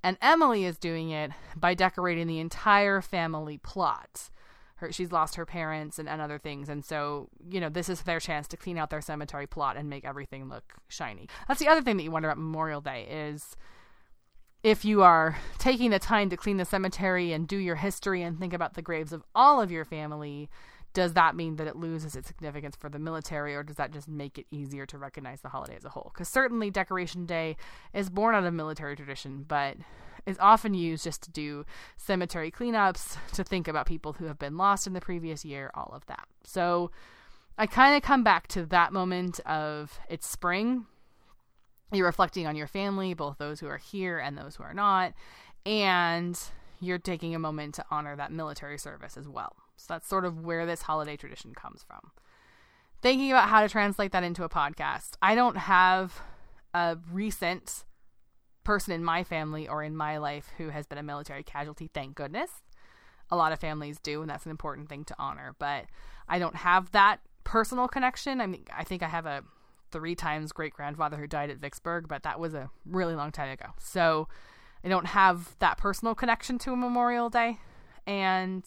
And 0.03 0.19
Emily 0.21 0.65
is 0.65 0.79
doing 0.79 1.11
it 1.11 1.31
by 1.57 1.75
decorating 1.75 2.27
the 2.27 2.41
entire 2.41 3.01
family 3.01 3.57
plot. 3.57 4.31
Her, 4.83 4.93
she's 4.93 5.11
lost 5.11 5.37
her 5.37 5.47
parents 5.47 5.99
and, 5.99 6.09
and 6.09 6.21
other 6.21 6.39
things. 6.39 6.69
And 6.69 6.85
so, 6.85 7.31
you 7.49 7.61
know, 7.61 7.71
this 7.71 7.89
is 7.89 8.03
their 8.03 8.21
chance 8.21 8.47
to 8.49 8.57
clean 8.57 8.77
out 8.77 8.91
their 8.91 9.01
cemetery 9.01 9.47
plot 9.47 9.77
and 9.77 9.89
make 9.89 10.05
everything 10.05 10.49
look 10.49 10.75
shiny. 10.89 11.29
That's 11.49 11.61
the 11.61 11.69
other 11.69 11.81
thing 11.83 11.97
that 11.97 12.03
you 12.03 12.11
wonder 12.11 12.29
about 12.29 12.39
Memorial 12.39 12.81
Day 12.81 13.07
is 13.11 13.57
if 14.63 14.85
you 14.85 15.03
are 15.03 15.37
taking 15.59 15.91
the 15.91 15.99
time 15.99 16.29
to 16.31 16.37
clean 16.37 16.57
the 16.57 16.65
cemetery 16.65 17.33
and 17.33 17.49
do 17.49 17.57
your 17.57 17.77
history 17.77 18.23
and 18.23 18.39
think 18.39 18.53
about 18.53 18.75
the 18.75 18.83
graves 18.83 19.13
of 19.13 19.25
all 19.35 19.61
of 19.61 19.73
your 19.73 19.85
family, 19.85 20.49
does 20.95 21.15
that 21.15 21.35
mean 21.35 21.57
that 21.57 21.67
it 21.67 21.77
loses 21.77 22.15
its 22.15 22.29
significance 22.29 22.77
for 22.77 22.89
the 22.89 22.99
military, 22.99 23.55
or 23.55 23.63
does 23.63 23.77
that 23.77 23.93
just 23.93 24.09
make 24.09 24.39
it 24.39 24.47
easier 24.51 24.85
to 24.87 24.99
recognize 24.99 25.41
the 25.41 25.49
holiday 25.49 25.75
as 25.75 25.85
a 25.85 25.89
whole? 25.89 26.11
Because 26.13 26.29
certainly 26.29 26.71
Decoration 26.71 27.25
Day 27.25 27.57
is 27.95 28.11
born 28.11 28.35
out 28.35 28.45
of 28.45 28.53
military 28.53 28.95
tradition, 28.95 29.45
but 29.49 29.77
is 30.27 30.37
often 30.39 30.75
used 30.75 31.05
just 31.05 31.23
to 31.23 31.31
do 31.31 31.65
cemetery 31.97 32.51
cleanups, 32.51 33.17
to 33.35 33.45
think 33.45 33.69
about 33.69 33.87
people 33.87 34.15
who 34.15 34.27
have 34.27 34.39
been 34.39 34.57
lost 34.57 34.87
in 34.87 34.93
the 34.93 35.01
previous 35.01 35.45
year, 35.45 35.71
all 35.75 35.93
of 35.95 36.07
that. 36.07 36.27
So 36.45 36.91
I 37.59 37.67
kind 37.67 37.97
of 37.97 38.03
come 38.03 38.25
back 38.25 38.49
to 38.49 38.65
that 38.67 38.93
moment 38.93 39.41
of 39.41 39.99
it's 40.09 40.27
spring. 40.27 40.87
You're 41.93 42.07
reflecting 42.07 42.47
on 42.47 42.57
your 42.57 42.67
family, 42.67 43.15
both 43.15 43.39
those 43.39 43.61
who 43.61 43.67
are 43.67 43.77
here 43.77 44.19
and 44.19 44.37
those 44.39 44.57
who 44.57 44.63
are 44.63 44.73
not, 44.73 45.13
and 45.67 46.39
you're 46.81 46.99
taking 46.99 47.35
a 47.35 47.39
moment 47.39 47.75
to 47.77 47.85
honor 47.91 48.17
that 48.17 48.33
military 48.33 48.79
service 48.79 49.17
as 49.17 49.29
well. 49.29 49.55
So 49.77 49.95
that's 49.95 50.09
sort 50.09 50.25
of 50.25 50.45
where 50.45 50.65
this 50.65 50.83
holiday 50.83 51.17
tradition 51.17 51.55
comes 51.55 51.83
from. 51.83 52.11
Thinking 53.03 53.31
about 53.31 53.49
how 53.49 53.61
to 53.61 53.69
translate 53.69 54.13
that 54.13 54.25
into 54.25 54.45
a 54.45 54.49
podcast, 54.49 55.13
I 55.21 55.35
don't 55.35 55.57
have 55.57 56.21
a 56.73 56.97
recent 57.11 57.85
person 58.65 58.93
in 58.93 59.05
my 59.05 59.25
family 59.25 59.69
or 59.69 59.83
in 59.83 59.97
my 59.97 60.19
life 60.19 60.51
who 60.59 60.71
has 60.71 60.87
been 60.87 60.99
a 60.99 61.03
military 61.03 61.43
casualty, 61.43 61.91
thank 61.93 62.15
goodness. 62.15 62.51
A 63.31 63.37
lot 63.37 63.53
of 63.53 63.61
families 63.61 63.99
do, 63.99 64.21
and 64.21 64.31
that's 64.31 64.45
an 64.45 64.51
important 64.51 64.89
thing 64.89 65.05
to 65.05 65.15
honor. 65.19 65.55
But 65.59 65.87
I 66.29 66.39
don't 66.39 66.57
have 66.57 66.93
that 66.93 67.21
personal 67.45 67.89
connection. 67.89 68.41
I 68.41 68.47
mean, 68.47 68.65
I 68.77 68.85
think 68.85 69.03
I 69.03 69.09
have 69.09 69.27
a 69.27 69.43
three 69.91 70.15
times 70.15 70.53
great 70.53 70.73
grandfather 70.73 71.17
who 71.17 71.27
died 71.27 71.51
at 71.51 71.59
Vicksburg, 71.59 72.09
but 72.09 72.23
that 72.23 72.41
was 72.41 72.55
a 72.55 72.71
really 72.87 73.15
long 73.15 73.31
time 73.31 73.51
ago. 73.51 73.67
So 73.79 74.29
I 74.85 74.89
don't 74.89 75.07
have 75.07 75.57
that 75.59 75.79
personal 75.79 76.15
connection 76.15 76.59
to 76.61 76.73
a 76.73 76.77
Memorial 76.77 77.31
Day. 77.31 77.59
And 78.07 78.65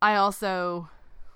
I 0.00 0.14
also 0.14 0.88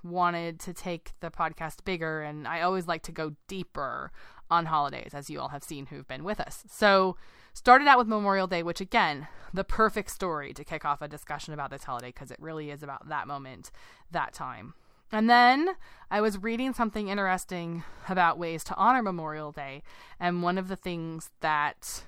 wanted 0.03 0.59
to 0.61 0.73
take 0.73 1.13
the 1.21 1.31
podcast 1.31 1.85
bigger, 1.85 2.23
and 2.23 2.49
I 2.49 2.63
always 2.63 2.87
like 2.87 3.03
to 3.05 3.13
go 3.13 3.35
deeper 3.49 4.11
on 4.51 4.67
holidays, 4.67 5.13
as 5.15 5.31
you 5.31 5.41
all 5.41 5.49
have 5.49 5.65
seen 5.65 5.87
who've 5.87 6.07
been 6.07 6.25
with 6.25 6.41
us. 6.41 6.65
So, 6.69 7.17
started 7.53 7.89
out 7.89 7.99
with 7.99 8.09
Memorial 8.09 8.47
Day, 8.47 8.63
which 8.63 8.81
again, 8.81 9.29
the 9.53 9.65
perfect 9.65 10.11
story 10.11 10.53
to 10.55 10.65
kick 10.65 10.85
off 10.85 11.03
a 11.03 11.09
discussion 11.09 11.53
about 11.53 11.71
this 11.71 11.85
holiday 11.85 12.09
because 12.09 12.31
it 12.31 12.41
really 12.41 12.71
is 12.71 12.83
about 12.83 13.09
that 13.09 13.27
moment, 13.27 13.71
that 14.11 14.33
time. 14.33 14.75
And 15.11 15.29
then 15.29 15.69
I 16.11 16.23
was 16.23 16.43
reading 16.43 16.73
something 16.73 17.09
interesting 17.09 17.85
about 18.09 18.39
ways 18.39 18.65
to 18.65 18.77
honor 18.77 19.03
Memorial 19.03 19.53
Day, 19.53 19.83
and 20.19 20.43
one 20.43 20.57
of 20.57 20.69
the 20.69 20.77
things 20.77 21.31
that 21.41 22.03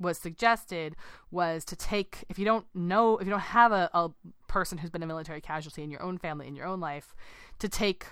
was 0.00 0.18
suggested 0.18 0.96
was 1.30 1.64
to 1.66 1.76
take 1.76 2.24
if 2.28 2.38
you 2.38 2.44
don't 2.44 2.66
know 2.74 3.18
if 3.18 3.26
you 3.26 3.30
don't 3.30 3.38
have 3.38 3.70
a, 3.70 3.88
a 3.94 4.10
person 4.48 4.78
who's 4.78 4.90
been 4.90 5.02
a 5.02 5.06
military 5.06 5.40
casualty 5.40 5.82
in 5.82 5.90
your 5.90 6.02
own 6.02 6.18
family 6.18 6.48
in 6.48 6.56
your 6.56 6.66
own 6.66 6.80
life 6.80 7.14
to 7.60 7.68
take 7.68 8.06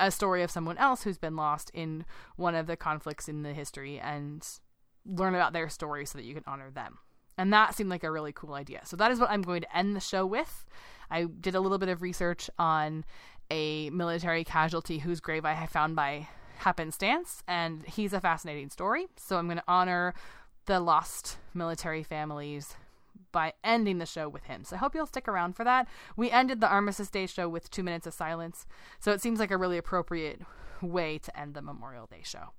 a 0.00 0.10
story 0.10 0.42
of 0.42 0.50
someone 0.50 0.76
else 0.78 1.04
who's 1.04 1.18
been 1.18 1.36
lost 1.36 1.70
in 1.74 2.04
one 2.34 2.56
of 2.56 2.66
the 2.66 2.76
conflicts 2.76 3.28
in 3.28 3.42
the 3.42 3.52
history 3.52 4.00
and 4.00 4.58
learn 5.08 5.34
about 5.34 5.52
their 5.52 5.68
story 5.68 6.04
so 6.06 6.18
that 6.18 6.24
you 6.24 6.34
can 6.34 6.44
honor 6.46 6.70
them 6.70 6.98
And 7.38 7.52
that 7.52 7.74
seemed 7.74 7.88
like 7.88 8.02
a 8.02 8.10
really 8.10 8.32
cool 8.32 8.54
idea. 8.54 8.80
So 8.84 8.96
that 8.96 9.12
is 9.12 9.20
what 9.20 9.30
I'm 9.30 9.42
going 9.42 9.62
to 9.62 9.76
end 9.76 9.94
the 9.94 10.00
show 10.00 10.26
with. 10.26 10.66
I 11.08 11.24
did 11.24 11.54
a 11.54 11.60
little 11.60 11.78
bit 11.78 11.88
of 11.88 12.02
research 12.02 12.50
on 12.58 13.04
a 13.50 13.88
military 13.90 14.44
casualty 14.44 14.98
whose 14.98 15.20
grave 15.20 15.44
I 15.44 15.64
found 15.66 15.96
by 15.96 16.28
happenstance, 16.58 17.42
and 17.46 17.86
he's 17.86 18.12
a 18.12 18.20
fascinating 18.20 18.68
story. 18.68 19.06
So 19.16 19.38
I'm 19.38 19.46
going 19.46 19.58
to 19.58 19.64
honor 19.68 20.12
the 20.66 20.80
lost 20.80 21.38
military 21.54 22.02
families 22.02 22.74
by 23.30 23.52
ending 23.62 23.98
the 23.98 24.06
show 24.06 24.28
with 24.28 24.44
him. 24.44 24.64
So 24.64 24.74
I 24.76 24.80
hope 24.80 24.94
you'll 24.94 25.06
stick 25.06 25.28
around 25.28 25.54
for 25.54 25.64
that. 25.64 25.86
We 26.16 26.30
ended 26.30 26.60
the 26.60 26.68
Armistice 26.68 27.08
Day 27.08 27.26
show 27.26 27.48
with 27.48 27.70
two 27.70 27.84
minutes 27.84 28.06
of 28.06 28.14
silence, 28.14 28.66
so 28.98 29.12
it 29.12 29.22
seems 29.22 29.38
like 29.38 29.52
a 29.52 29.56
really 29.56 29.78
appropriate 29.78 30.42
way 30.82 31.18
to 31.18 31.38
end 31.38 31.54
the 31.54 31.62
Memorial 31.62 32.06
Day 32.06 32.22
show. 32.24 32.52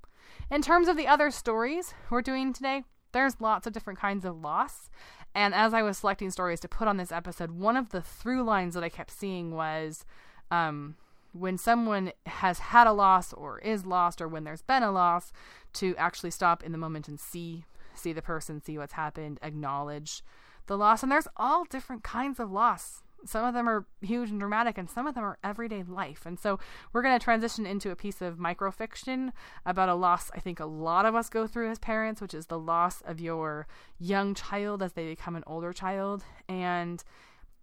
In 0.51 0.63
terms 0.63 0.87
of 0.87 0.97
the 0.97 1.07
other 1.07 1.29
stories 1.29 1.93
we're 2.09 2.23
doing 2.23 2.53
today, 2.53 2.83
there's 3.11 3.39
lots 3.39 3.67
of 3.67 3.73
different 3.73 3.99
kinds 3.99 4.25
of 4.25 4.41
loss. 4.41 4.89
And 5.35 5.53
as 5.53 5.75
I 5.75 5.83
was 5.83 5.99
selecting 5.99 6.31
stories 6.31 6.59
to 6.61 6.67
put 6.67 6.87
on 6.87 6.97
this 6.97 7.11
episode, 7.11 7.51
one 7.51 7.77
of 7.77 7.89
the 7.89 8.01
through 8.01 8.43
lines 8.43 8.73
that 8.73 8.83
I 8.83 8.89
kept 8.89 9.11
seeing 9.11 9.55
was 9.55 10.05
um, 10.49 10.95
when 11.33 11.59
someone 11.59 12.13
has 12.25 12.57
had 12.59 12.87
a 12.87 12.93
loss 12.93 13.31
or 13.31 13.59
is 13.59 13.85
lost 13.85 14.21
or 14.21 14.27
when 14.27 14.43
there's 14.43 14.63
been 14.63 14.81
a 14.81 14.91
loss, 14.91 15.31
to 15.73 15.95
actually 15.97 16.31
stop 16.31 16.63
in 16.63 16.71
the 16.71 16.79
moment 16.79 17.07
and 17.07 17.19
see 17.19 17.65
see 17.93 18.13
the 18.13 18.21
person, 18.21 18.61
see 18.63 18.77
what's 18.77 18.93
happened, 18.93 19.39
acknowledge 19.43 20.23
the 20.67 20.77
loss. 20.77 21.03
And 21.03 21.11
there's 21.11 21.27
all 21.35 21.65
different 21.65 22.01
kinds 22.01 22.39
of 22.39 22.49
loss. 22.49 23.03
Some 23.25 23.45
of 23.45 23.53
them 23.53 23.67
are 23.67 23.85
huge 24.01 24.29
and 24.29 24.39
dramatic, 24.39 24.77
and 24.77 24.89
some 24.89 25.07
of 25.07 25.15
them 25.15 25.23
are 25.23 25.37
everyday 25.43 25.83
life. 25.83 26.25
And 26.25 26.39
so 26.39 26.59
we're 26.93 27.01
going 27.01 27.17
to 27.17 27.23
transition 27.23 27.65
into 27.65 27.91
a 27.91 27.95
piece 27.95 28.21
of 28.21 28.37
microfiction 28.37 29.31
about 29.65 29.89
a 29.89 29.95
loss 29.95 30.31
I 30.33 30.39
think 30.39 30.59
a 30.59 30.65
lot 30.65 31.05
of 31.05 31.15
us 31.15 31.29
go 31.29 31.47
through 31.47 31.69
as 31.69 31.79
parents, 31.79 32.21
which 32.21 32.33
is 32.33 32.47
the 32.47 32.59
loss 32.59 33.01
of 33.01 33.19
your 33.19 33.67
young 33.99 34.33
child 34.33 34.81
as 34.81 34.93
they 34.93 35.07
become 35.07 35.35
an 35.35 35.43
older 35.47 35.73
child. 35.73 36.23
And 36.47 37.03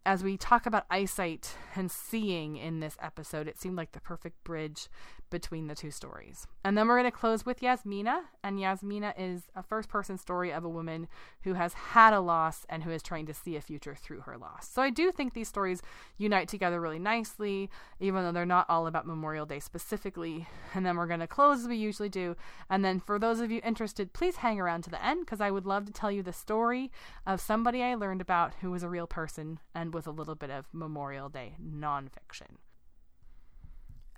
as 0.07 0.23
we 0.23 0.37
talk 0.37 0.67
about 0.67 0.87
eyesight 0.89 1.57
and 1.75 1.91
seeing 1.91 2.57
in 2.57 2.79
this 2.79 2.97
episode, 3.03 3.49
it 3.49 3.59
seemed 3.61 3.77
like 3.77 3.91
the 3.91 4.01
perfect 4.01 4.43
bridge 4.45 4.89
between 5.31 5.67
the 5.67 5.75
two 5.75 5.91
stories. 5.91 6.47
And 6.65 6.79
then 6.79 6.87
we're 6.87 7.01
going 7.01 7.11
to 7.11 7.17
close 7.17 7.45
with 7.45 7.61
Yasmina. 7.61 8.23
And 8.45 8.61
Yasmina 8.61 9.15
is 9.19 9.43
a 9.57 9.63
first 9.63 9.89
person 9.89 10.19
story 10.19 10.53
of 10.53 10.65
a 10.65 10.69
woman 10.69 11.09
who 11.43 11.55
has 11.55 11.73
had 11.73 12.13
a 12.13 12.21
loss 12.21 12.65
and 12.69 12.85
who 12.85 12.91
is 12.91 13.03
trying 13.03 13.27
to 13.27 13.35
see 13.35 13.57
a 13.57 13.61
future 13.61 13.97
through 13.97 14.21
her 14.21 14.39
loss. 14.39 14.69
So 14.69 14.83
I 14.83 14.91
do 14.91 15.11
think 15.11 15.35
these 15.35 15.49
stories 15.49 15.83
unite 16.17 16.49
together 16.49 16.81
really 16.81 17.01
nicely, 17.01 17.71
even 17.99 18.23
though 18.23 18.33
they're 18.33 18.47
not 18.47 18.67
all 18.69 18.87
about 18.87 19.07
Memorial 19.07 19.47
Day 19.47 19.59
specifically. 19.59 20.47
And 20.75 20.87
then 20.87 20.97
we're 20.97 21.07
going 21.07 21.21
to 21.21 21.27
close 21.27 21.61
as 21.61 21.69
we 21.69 21.77
usually 21.77 22.09
do. 22.09 22.37
And 22.71 22.85
then 22.85 23.01
for 23.01 23.19
those 23.19 23.41
of 23.41 23.51
you 23.51 23.61
interested, 23.65 24.13
please 24.13 24.37
hang 24.37 24.61
around 24.61 24.83
to 24.83 24.91
the 24.91 25.05
end 25.05 25.27
because 25.27 25.41
I 25.41 25.51
would 25.51 25.67
love 25.67 25.87
to 25.87 25.93
tell 25.93 26.13
you 26.13 26.23
the 26.23 26.33
story 26.33 26.93
of 27.27 27.41
somebody 27.41 27.83
I 27.83 27.97
learned 27.97 28.21
about 28.21 28.55
who 28.61 28.71
was 28.71 28.85
a 28.85 28.89
real 28.89 29.09
person 29.09 29.59
and 29.75 29.93
with 29.97 30.07
a 30.07 30.13
little 30.13 30.35
bit 30.35 30.51
of 30.51 30.67
Memorial 30.73 31.29
Day 31.29 31.55
nonfiction. 31.61 32.59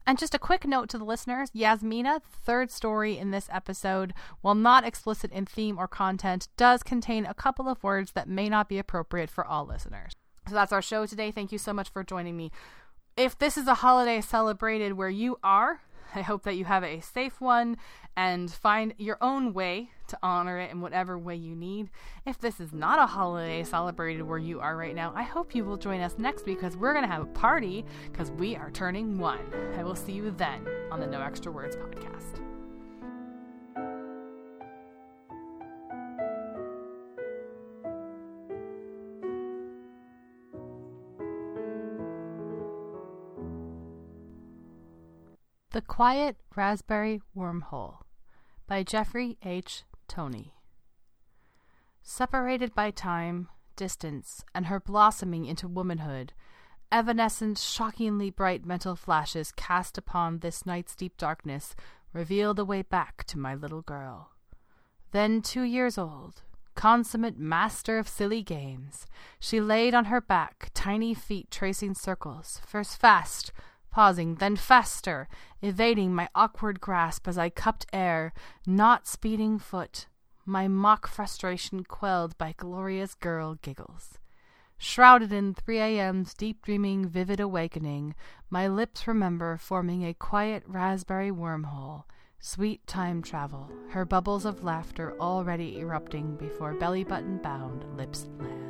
And 0.05 0.19
just 0.19 0.35
a 0.35 0.39
quick 0.39 0.67
note 0.67 0.89
to 0.89 0.99
the 0.99 1.05
listeners 1.05 1.51
Yasmina, 1.55 2.21
the 2.21 2.37
third 2.45 2.71
story 2.71 3.17
in 3.17 3.31
this 3.31 3.49
episode, 3.53 4.13
while 4.41 4.55
not 4.55 4.85
explicit 4.85 5.31
in 5.31 5.47
theme 5.47 5.79
or 5.79 5.87
content, 5.87 6.49
does 6.57 6.83
contain 6.83 7.25
a 7.25 7.35
couple 7.35 7.69
of 7.69 7.83
words 7.85 8.13
that 8.13 8.29
may 8.29 8.49
not 8.49 8.69
be 8.69 8.79
appropriate 8.79 9.31
for 9.31 9.47
all 9.47 9.65
listeners. 9.65 10.13
So 10.49 10.55
that's 10.55 10.73
our 10.73 10.83
show 10.83 11.07
today. 11.07 11.31
Thank 11.31 11.53
you 11.53 11.59
so 11.59 11.73
much 11.73 11.91
for 11.91 12.03
joining 12.03 12.37
me. 12.37 12.51
If 13.17 13.39
this 13.39 13.57
is 13.57 13.69
a 13.69 13.75
holiday 13.75 14.21
celebrated 14.21 14.95
where 14.95 15.11
you 15.11 15.39
are, 15.45 15.83
I 16.15 16.23
hope 16.23 16.43
that 16.45 16.57
you 16.57 16.65
have 16.65 16.85
a 16.85 17.01
safe 17.01 17.41
one 17.41 17.77
and 18.17 18.51
find 18.51 18.95
your 18.99 19.19
own 19.21 19.53
way 19.53 19.91
to 20.09 20.19
honor 20.23 20.59
it 20.59 20.71
in 20.71 20.81
whatever 20.81 21.19
way 21.19 21.37
you 21.37 21.55
need. 21.55 21.91
If 22.27 22.39
this 22.39 22.61
is 22.61 22.73
not 22.73 22.99
a 22.99 23.07
holiday 23.07 23.63
celebrated 23.63 24.23
where 24.23 24.39
you 24.39 24.61
are 24.61 24.77
right 24.77 24.95
now, 24.95 25.13
I 25.15 25.23
hope 25.23 25.55
you 25.55 25.65
will 25.65 25.77
join 25.77 26.01
us 26.01 26.17
next 26.19 26.47
week 26.47 26.59
because 26.59 26.77
we're 26.77 26.95
going 26.95 27.07
to 27.07 27.13
have 27.13 27.23
a 27.23 27.27
party 27.27 27.85
because 28.11 28.31
we 28.33 28.57
are 28.57 28.71
turning 28.71 29.19
one. 29.19 29.41
I 29.77 29.85
will 29.85 29.95
see 29.95 30.13
you 30.13 30.31
then 30.37 30.67
on 30.91 31.01
the 31.01 31.07
No 31.07 31.21
Extra 31.21 31.53
Words 31.53 31.77
podcast. 31.77 32.58
The 45.73 45.83
Quiet 45.83 46.39
Raspberry 46.57 47.21
Wormhole 47.37 47.99
by 48.67 48.83
Jefferey 48.83 49.37
H. 49.45 49.83
Toney. 50.09 50.55
Separated 52.01 52.75
by 52.75 52.91
time, 52.91 53.49
distance, 53.77 54.47
and 54.55 54.69
her 54.69 54.81
blossoming 54.81 55.45
into 55.45 55.69
womanhood, 55.69 56.33
evanescent, 56.91 57.59
shockingly 57.59 58.31
bright 58.31 58.65
mental 58.65 58.97
flashes 58.97 59.53
cast 59.53 59.99
upon 59.99 60.39
this 60.39 60.65
night's 60.65 60.97
deep 60.97 61.19
darkness 61.19 61.77
reveal 62.15 62.55
the 62.55 62.65
way 62.65 62.81
back 62.81 63.25
to 63.25 63.39
my 63.39 63.55
little 63.55 63.83
girl. 63.83 64.31
Then 65.13 65.43
two 65.43 65.65
years 65.65 65.99
old, 65.99 66.41
consummate 66.77 67.39
master 67.39 67.99
of 67.99 68.09
silly 68.09 68.43
games, 68.43 69.07
she 69.39 69.61
laid 69.61 69.93
on 69.93 70.07
her 70.07 70.23
back, 70.23 70.71
tiny 70.73 71.13
feet 71.13 71.51
tracing 71.51 71.93
circles, 71.93 72.59
first 72.67 72.99
fast, 72.99 73.53
pausing, 73.91 74.37
then 74.37 74.57
faster, 74.57 75.29
evading 75.63 76.15
my 76.15 76.29
awkward 76.35 76.81
grasp 76.81 77.27
as 77.27 77.39
I 77.39 77.51
cupped 77.51 77.87
air, 77.93 78.33
not 78.67 79.07
speeding 79.07 79.59
foot, 79.59 80.07
my 80.45 80.69
mock 80.69 81.07
frustration 81.07 81.85
quelled 81.85 82.37
by 82.39 82.55
glorious 82.57 83.15
girl 83.15 83.57
giggles. 83.61 84.19
Shrouded 84.79 85.33
in 85.33 85.55
3 85.55 85.79
a.m.'s 85.79 86.35
deep 86.35 86.63
dreaming, 86.63 87.09
vivid 87.09 87.41
awakening, 87.41 88.15
my 88.49 88.69
lips 88.69 89.09
remember 89.09 89.57
forming 89.57 90.05
a 90.05 90.15
quiet 90.15 90.63
raspberry 90.67 91.33
wormhole, 91.33 92.05
sweet 92.39 92.87
time 92.87 93.21
travel, 93.21 93.69
her 93.91 94.05
bubbles 94.05 94.45
of 94.45 94.63
laughter 94.63 95.15
already 95.19 95.79
erupting 95.79 96.37
before 96.37 96.75
belly 96.75 97.03
button 97.03 97.39
bound 97.39 97.85
lips 97.97 98.29
land. 98.39 98.68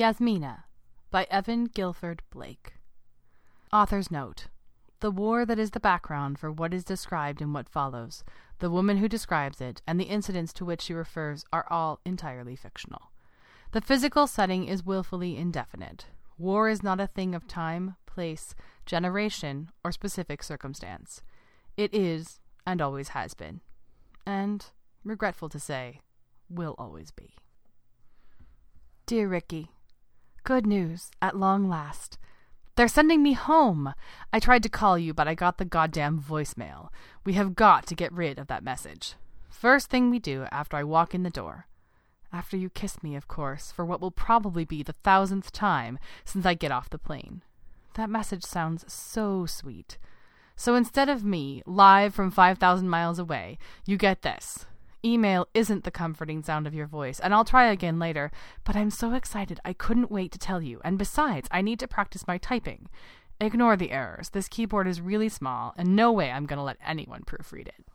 Yasmina 0.00 0.64
by 1.10 1.26
Evan 1.30 1.66
Guilford 1.66 2.22
Blake. 2.30 2.72
Author's 3.70 4.10
note 4.10 4.46
The 5.00 5.10
war 5.10 5.44
that 5.44 5.58
is 5.58 5.72
the 5.72 5.78
background 5.78 6.38
for 6.38 6.50
what 6.50 6.72
is 6.72 6.86
described 6.86 7.42
in 7.42 7.52
what 7.52 7.68
follows, 7.68 8.24
the 8.60 8.70
woman 8.70 8.96
who 8.96 9.10
describes 9.10 9.60
it, 9.60 9.82
and 9.86 10.00
the 10.00 10.04
incidents 10.04 10.54
to 10.54 10.64
which 10.64 10.80
she 10.80 10.94
refers 10.94 11.44
are 11.52 11.66
all 11.68 12.00
entirely 12.06 12.56
fictional. 12.56 13.12
The 13.72 13.82
physical 13.82 14.26
setting 14.26 14.64
is 14.64 14.86
wilfully 14.86 15.36
indefinite. 15.36 16.06
War 16.38 16.70
is 16.70 16.82
not 16.82 16.98
a 16.98 17.06
thing 17.06 17.34
of 17.34 17.46
time, 17.46 17.96
place, 18.06 18.54
generation, 18.86 19.68
or 19.84 19.92
specific 19.92 20.42
circumstance. 20.42 21.20
It 21.76 21.92
is, 21.92 22.40
and 22.66 22.80
always 22.80 23.08
has 23.08 23.34
been. 23.34 23.60
And, 24.24 24.64
regretful 25.04 25.50
to 25.50 25.60
say, 25.60 26.00
will 26.48 26.74
always 26.78 27.10
be. 27.10 27.34
Dear 29.04 29.28
Ricky, 29.28 29.72
Good 30.42 30.66
news, 30.66 31.10
at 31.20 31.36
long 31.36 31.68
last. 31.68 32.18
They're 32.74 32.88
sending 32.88 33.22
me 33.22 33.34
home. 33.34 33.92
I 34.32 34.40
tried 34.40 34.62
to 34.62 34.70
call 34.70 34.98
you, 34.98 35.12
but 35.12 35.28
I 35.28 35.34
got 35.34 35.58
the 35.58 35.66
goddamn 35.66 36.18
voicemail. 36.18 36.88
We 37.24 37.34
have 37.34 37.54
got 37.54 37.86
to 37.86 37.94
get 37.94 38.12
rid 38.12 38.38
of 38.38 38.46
that 38.46 38.64
message. 38.64 39.14
First 39.50 39.90
thing 39.90 40.08
we 40.08 40.18
do 40.18 40.46
after 40.50 40.78
I 40.78 40.84
walk 40.84 41.14
in 41.14 41.22
the 41.22 41.30
door. 41.30 41.66
After 42.32 42.56
you 42.56 42.70
kiss 42.70 43.02
me, 43.02 43.16
of 43.16 43.28
course, 43.28 43.70
for 43.70 43.84
what 43.84 44.00
will 44.00 44.10
probably 44.10 44.64
be 44.64 44.82
the 44.82 44.94
thousandth 44.94 45.52
time 45.52 45.98
since 46.24 46.46
I 46.46 46.54
get 46.54 46.72
off 46.72 46.88
the 46.88 46.98
plane. 46.98 47.42
That 47.94 48.08
message 48.08 48.44
sounds 48.44 48.90
so 48.90 49.44
sweet. 49.44 49.98
So 50.56 50.74
instead 50.74 51.08
of 51.08 51.24
me, 51.24 51.62
live 51.66 52.14
from 52.14 52.30
5,000 52.30 52.88
miles 52.88 53.18
away, 53.18 53.58
you 53.84 53.98
get 53.98 54.22
this 54.22 54.64
email 55.04 55.46
isn't 55.54 55.84
the 55.84 55.90
comforting 55.90 56.42
sound 56.42 56.66
of 56.66 56.74
your 56.74 56.86
voice, 56.86 57.20
and 57.20 57.34
I'll 57.34 57.44
try 57.44 57.66
again 57.70 57.98
later, 57.98 58.30
but 58.64 58.76
I'm 58.76 58.90
so 58.90 59.14
excited 59.14 59.60
I 59.64 59.72
couldn't 59.72 60.10
wait 60.10 60.32
to 60.32 60.38
tell 60.38 60.62
you, 60.62 60.80
and 60.84 60.98
besides, 60.98 61.48
I 61.50 61.62
need 61.62 61.78
to 61.80 61.88
practice 61.88 62.26
my 62.26 62.38
typing. 62.38 62.88
Ignore 63.40 63.76
the 63.76 63.90
errors. 63.90 64.30
This 64.30 64.48
keyboard 64.48 64.86
is 64.86 65.00
really 65.00 65.28
small, 65.28 65.72
and 65.76 65.96
no 65.96 66.12
way 66.12 66.30
I'm 66.30 66.46
going 66.46 66.58
to 66.58 66.62
let 66.62 66.76
anyone 66.86 67.22
proofread 67.22 67.68
it. 67.68 67.86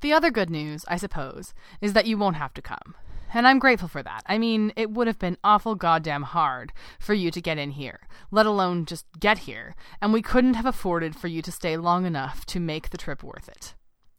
The 0.00 0.12
other 0.12 0.30
good 0.30 0.48
news, 0.48 0.84
I 0.88 0.96
suppose, 0.96 1.52
is 1.80 1.92
that 1.92 2.06
you 2.06 2.16
won't 2.16 2.36
have 2.36 2.54
to 2.54 2.62
come. 2.62 2.94
And 3.32 3.46
I'm 3.46 3.58
grateful 3.58 3.88
for 3.88 4.02
that. 4.02 4.22
I 4.26 4.38
mean, 4.38 4.72
it 4.76 4.90
would 4.90 5.06
have 5.06 5.18
been 5.18 5.36
awful 5.44 5.74
goddamn 5.74 6.22
hard 6.22 6.72
for 6.98 7.14
you 7.14 7.30
to 7.30 7.40
get 7.40 7.58
in 7.58 7.72
here, 7.72 8.00
let 8.30 8.46
alone 8.46 8.86
just 8.86 9.06
get 9.20 9.40
here, 9.40 9.76
and 10.00 10.12
we 10.12 10.22
couldn't 10.22 10.54
have 10.54 10.66
afforded 10.66 11.14
for 11.14 11.28
you 11.28 11.42
to 11.42 11.52
stay 11.52 11.76
long 11.76 12.06
enough 12.06 12.44
to 12.46 12.58
make 12.58 12.90
the 12.90 12.98
trip 12.98 13.22
worth 13.22 13.48
it. 13.48 13.74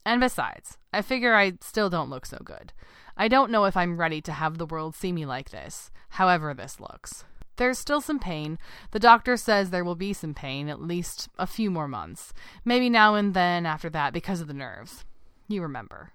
And 0.06 0.20
besides, 0.20 0.78
I 0.92 1.02
figure 1.02 1.36
I 1.36 1.54
still 1.62 1.90
don't 1.90 2.10
look 2.10 2.26
so 2.26 2.40
good. 2.44 2.74
I 3.18 3.28
don't 3.28 3.52
know 3.52 3.66
if 3.66 3.78
I'm 3.78 4.00
ready 4.00 4.22
to 4.22 4.32
have 4.32 4.58
the 4.58 4.66
world 4.66 4.96
see 4.96 5.12
me 5.12 5.26
like 5.26 5.52
this, 5.52 5.92
however 6.10 6.54
this 6.54 6.80
looks. 6.80 7.24
There's 7.58 7.78
still 7.78 8.02
some 8.02 8.18
pain. 8.18 8.58
The 8.92 9.00
doctor 9.00 9.38
says 9.38 9.70
there 9.70 9.84
will 9.84 9.96
be 9.96 10.14
some 10.14 10.34
pain, 10.34 10.70
at 10.70 10.82
least 10.82 11.30
a 11.38 11.46
few 11.46 11.70
more 11.70 11.88
months. 11.88 12.34
Maybe 12.66 12.90
now 12.90 13.16
and 13.16 13.34
then 13.34 13.66
after 13.66 13.90
that 13.92 14.14
because 14.14 14.42
of 14.42 14.48
the 14.48 14.54
nerves. 14.54 15.06
You 15.48 15.62
remember. 15.62 16.14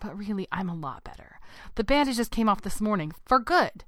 But 0.00 0.16
really, 0.16 0.46
I'm 0.52 0.68
a 0.68 0.74
lot 0.74 1.04
better. 1.04 1.40
The 1.74 1.84
bandages 1.84 2.28
came 2.28 2.48
off 2.48 2.62
this 2.62 2.80
morning, 2.80 3.12
for 3.26 3.38
good. 3.38 3.84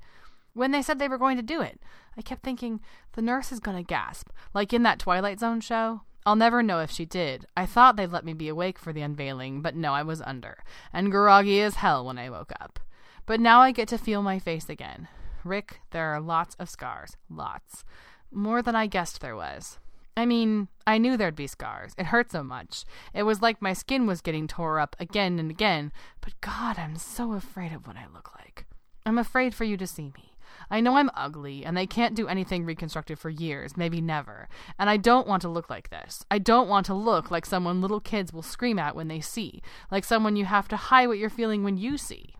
When 0.52 0.72
they 0.72 0.82
said 0.82 0.98
they 0.98 1.08
were 1.08 1.16
going 1.16 1.36
to 1.36 1.42
do 1.42 1.62
it, 1.62 1.80
I 2.16 2.22
kept 2.22 2.42
thinking, 2.42 2.80
the 3.12 3.22
nurse 3.22 3.52
is 3.52 3.60
going 3.60 3.76
to 3.76 3.82
gasp, 3.82 4.28
like 4.52 4.72
in 4.72 4.82
that 4.82 4.98
Twilight 4.98 5.38
Zone 5.38 5.60
show. 5.60 6.02
I'll 6.26 6.36
never 6.36 6.62
know 6.62 6.80
if 6.80 6.90
she 6.90 7.04
did. 7.04 7.46
I 7.56 7.66
thought 7.66 7.96
they'd 7.96 8.12
let 8.12 8.24
me 8.24 8.34
be 8.34 8.48
awake 8.48 8.78
for 8.78 8.92
the 8.92 9.00
unveiling, 9.00 9.62
but 9.62 9.74
no, 9.74 9.94
I 9.94 10.02
was 10.02 10.20
under, 10.20 10.62
and 10.92 11.10
groggy 11.10 11.60
as 11.60 11.76
hell 11.76 12.04
when 12.04 12.18
I 12.18 12.30
woke 12.30 12.52
up. 12.60 12.78
But 13.26 13.40
now 13.40 13.60
I 13.60 13.72
get 13.72 13.88
to 13.88 13.98
feel 13.98 14.22
my 14.22 14.38
face 14.38 14.68
again. 14.68 15.08
Rick, 15.44 15.80
there 15.90 16.06
are 16.14 16.20
lots 16.20 16.54
of 16.56 16.68
scars. 16.68 17.16
Lots. 17.30 17.84
More 18.30 18.62
than 18.62 18.76
I 18.76 18.86
guessed 18.86 19.20
there 19.20 19.36
was. 19.36 19.78
I 20.16 20.26
mean, 20.26 20.68
I 20.86 20.98
knew 20.98 21.16
there'd 21.16 21.36
be 21.36 21.46
scars. 21.46 21.92
It 21.96 22.06
hurt 22.06 22.30
so 22.30 22.42
much. 22.42 22.84
It 23.14 23.22
was 23.22 23.40
like 23.40 23.62
my 23.62 23.72
skin 23.72 24.06
was 24.06 24.20
getting 24.20 24.46
tore 24.46 24.78
up 24.78 24.96
again 24.98 25.38
and 25.38 25.50
again. 25.50 25.92
But 26.20 26.38
God, 26.40 26.78
I'm 26.78 26.96
so 26.96 27.32
afraid 27.32 27.72
of 27.72 27.86
what 27.86 27.96
I 27.96 28.06
look 28.12 28.34
like. 28.36 28.66
I'm 29.06 29.18
afraid 29.18 29.54
for 29.54 29.64
you 29.64 29.76
to 29.78 29.86
see 29.86 30.12
me. 30.16 30.34
I 30.70 30.80
know 30.80 30.96
I'm 30.96 31.10
ugly, 31.14 31.64
and 31.64 31.76
they 31.76 31.86
can't 31.86 32.14
do 32.14 32.28
anything 32.28 32.64
reconstructive 32.64 33.18
for 33.18 33.30
years, 33.30 33.76
maybe 33.76 34.00
never. 34.00 34.48
And 34.78 34.88
I 34.88 34.96
don't 34.96 35.26
want 35.26 35.42
to 35.42 35.48
look 35.48 35.68
like 35.68 35.90
this. 35.90 36.24
I 36.30 36.38
don't 36.38 36.68
want 36.68 36.86
to 36.86 36.94
look 36.94 37.30
like 37.30 37.46
someone 37.46 37.80
little 37.80 38.00
kids 38.00 38.32
will 38.32 38.42
scream 38.42 38.78
at 38.78 38.94
when 38.94 39.08
they 39.08 39.20
see, 39.20 39.62
like 39.90 40.04
someone 40.04 40.36
you 40.36 40.44
have 40.44 40.68
to 40.68 40.76
hide 40.76 41.08
what 41.08 41.18
you're 41.18 41.30
feeling 41.30 41.64
when 41.64 41.76
you 41.76 41.96
see. 41.98 42.34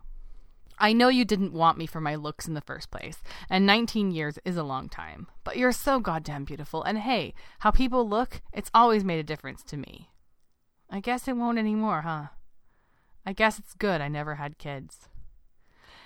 I 0.77 0.93
know 0.93 1.09
you 1.09 1.25
didn't 1.25 1.53
want 1.53 1.77
me 1.77 1.85
for 1.85 2.01
my 2.01 2.15
looks 2.15 2.47
in 2.47 2.55
the 2.55 2.61
first 2.61 2.89
place, 2.89 3.21
and 3.49 3.67
19 3.67 4.09
years 4.09 4.39
is 4.43 4.57
a 4.57 4.63
long 4.63 4.89
time. 4.89 5.27
But 5.43 5.57
you're 5.57 5.71
so 5.71 5.99
goddamn 5.99 6.43
beautiful, 6.43 6.81
and 6.81 6.97
hey, 6.97 7.35
how 7.59 7.69
people 7.69 8.07
look, 8.07 8.41
it's 8.51 8.71
always 8.73 9.03
made 9.03 9.19
a 9.19 9.23
difference 9.23 9.61
to 9.65 9.77
me. 9.77 10.09
I 10.89 10.99
guess 10.99 11.27
it 11.27 11.37
won't 11.37 11.59
anymore, 11.59 12.01
huh? 12.01 12.27
I 13.25 13.33
guess 13.33 13.59
it's 13.59 13.75
good 13.75 14.01
I 14.01 14.07
never 14.07 14.35
had 14.35 14.57
kids. 14.57 15.07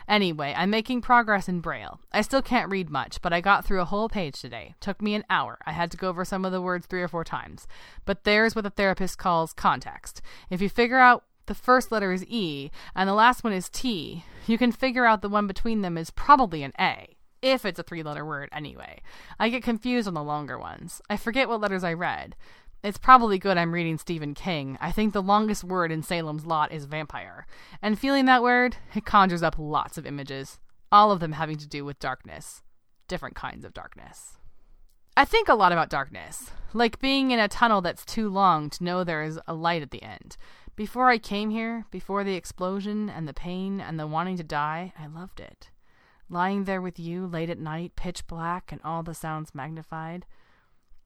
Anyway, 0.07 0.53
I'm 0.55 0.69
making 0.69 1.01
progress 1.01 1.49
in 1.49 1.61
Braille. 1.61 1.99
I 2.11 2.21
still 2.21 2.41
can't 2.41 2.69
read 2.69 2.89
much, 2.89 3.21
but 3.21 3.33
I 3.33 3.41
got 3.41 3.65
through 3.65 3.81
a 3.81 3.85
whole 3.85 4.09
page 4.09 4.39
today. 4.39 4.75
Took 4.79 5.01
me 5.01 5.15
an 5.15 5.23
hour. 5.29 5.57
I 5.65 5.71
had 5.71 5.91
to 5.91 5.97
go 5.97 6.09
over 6.09 6.23
some 6.23 6.45
of 6.45 6.51
the 6.51 6.61
words 6.61 6.85
three 6.85 7.01
or 7.01 7.07
four 7.07 7.23
times. 7.23 7.67
But 8.05 8.23
there's 8.23 8.55
what 8.55 8.63
the 8.63 8.69
therapist 8.69 9.17
calls 9.17 9.53
context. 9.53 10.21
If 10.49 10.61
you 10.61 10.69
figure 10.69 10.99
out 10.99 11.23
the 11.47 11.55
first 11.55 11.91
letter 11.91 12.11
is 12.11 12.25
E 12.25 12.71
and 12.95 13.09
the 13.09 13.13
last 13.13 13.43
one 13.43 13.53
is 13.53 13.69
T, 13.69 14.25
you 14.47 14.57
can 14.57 14.71
figure 14.71 15.05
out 15.05 15.21
the 15.21 15.29
one 15.29 15.47
between 15.47 15.81
them 15.81 15.97
is 15.97 16.09
probably 16.11 16.63
an 16.63 16.73
A, 16.79 17.15
if 17.41 17.65
it's 17.65 17.79
a 17.79 17.83
three 17.83 18.03
letter 18.03 18.25
word 18.25 18.49
anyway. 18.51 19.01
I 19.39 19.49
get 19.49 19.63
confused 19.63 20.07
on 20.07 20.13
the 20.13 20.23
longer 20.23 20.57
ones. 20.57 21.01
I 21.09 21.17
forget 21.17 21.47
what 21.47 21.61
letters 21.61 21.83
I 21.83 21.93
read. 21.93 22.35
It's 22.85 22.99
probably 22.99 23.39
good 23.39 23.57
I'm 23.57 23.73
reading 23.73 23.97
Stephen 23.97 24.35
King. 24.35 24.77
I 24.79 24.91
think 24.91 25.11
the 25.11 25.23
longest 25.23 25.63
word 25.63 25.91
in 25.91 26.03
Salem's 26.03 26.45
Lot 26.45 26.71
is 26.71 26.85
vampire. 26.85 27.47
And 27.81 27.97
feeling 27.97 28.25
that 28.25 28.43
word, 28.43 28.77
it 28.93 29.05
conjures 29.05 29.41
up 29.41 29.55
lots 29.57 29.97
of 29.97 30.05
images, 30.05 30.59
all 30.91 31.11
of 31.11 31.19
them 31.19 31.31
having 31.31 31.57
to 31.57 31.67
do 31.67 31.83
with 31.83 31.97
darkness. 31.97 32.61
Different 33.07 33.33
kinds 33.33 33.65
of 33.65 33.73
darkness. 33.73 34.37
I 35.17 35.25
think 35.25 35.49
a 35.49 35.55
lot 35.55 35.71
about 35.71 35.89
darkness, 35.89 36.51
like 36.73 36.99
being 36.99 37.31
in 37.31 37.39
a 37.39 37.47
tunnel 37.47 37.81
that's 37.81 38.05
too 38.05 38.29
long 38.29 38.69
to 38.69 38.83
know 38.83 39.03
there 39.03 39.23
is 39.23 39.39
a 39.47 39.55
light 39.55 39.81
at 39.81 39.89
the 39.89 40.03
end. 40.03 40.37
Before 40.75 41.09
I 41.09 41.17
came 41.17 41.49
here, 41.49 41.85
before 41.89 42.23
the 42.23 42.35
explosion 42.35 43.09
and 43.09 43.27
the 43.27 43.33
pain 43.33 43.81
and 43.81 43.99
the 43.99 44.05
wanting 44.05 44.37
to 44.37 44.43
die, 44.43 44.93
I 44.95 45.07
loved 45.07 45.39
it. 45.39 45.71
Lying 46.29 46.65
there 46.65 46.83
with 46.83 46.99
you 46.99 47.25
late 47.25 47.49
at 47.49 47.57
night, 47.57 47.95
pitch 47.95 48.27
black 48.27 48.71
and 48.71 48.79
all 48.83 49.01
the 49.01 49.15
sounds 49.15 49.55
magnified. 49.55 50.27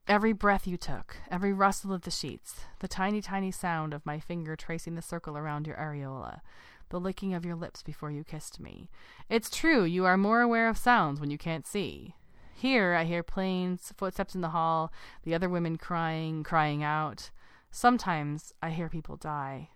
Every 0.09 0.33
breath 0.33 0.65
you 0.65 0.75
took, 0.75 1.17
every 1.29 1.53
rustle 1.53 1.93
of 1.93 2.01
the 2.01 2.09
sheets, 2.09 2.61
the 2.79 2.87
tiny, 2.87 3.21
tiny 3.21 3.51
sound 3.51 3.93
of 3.93 4.07
my 4.07 4.19
finger 4.19 4.55
tracing 4.55 4.95
the 4.95 5.03
circle 5.03 5.37
around 5.37 5.67
your 5.67 5.75
areola, 5.75 6.39
the 6.89 6.99
licking 6.99 7.35
of 7.35 7.45
your 7.45 7.55
lips 7.55 7.83
before 7.83 8.09
you 8.09 8.23
kissed 8.23 8.59
me. 8.59 8.89
It's 9.29 9.51
true, 9.51 9.83
you 9.83 10.05
are 10.05 10.17
more 10.17 10.41
aware 10.41 10.67
of 10.67 10.79
sounds 10.79 11.19
when 11.19 11.29
you 11.29 11.37
can't 11.37 11.67
see. 11.67 12.15
Here 12.55 12.95
I 12.95 13.03
hear 13.03 13.21
planes, 13.21 13.93
footsteps 13.97 14.33
in 14.33 14.41
the 14.41 14.49
hall, 14.49 14.91
the 15.21 15.35
other 15.35 15.47
women 15.47 15.77
crying, 15.77 16.41
crying 16.41 16.81
out. 16.81 17.29
Sometimes 17.69 18.51
I 18.63 18.71
hear 18.71 18.89
people 18.89 19.15
die. 19.15 19.69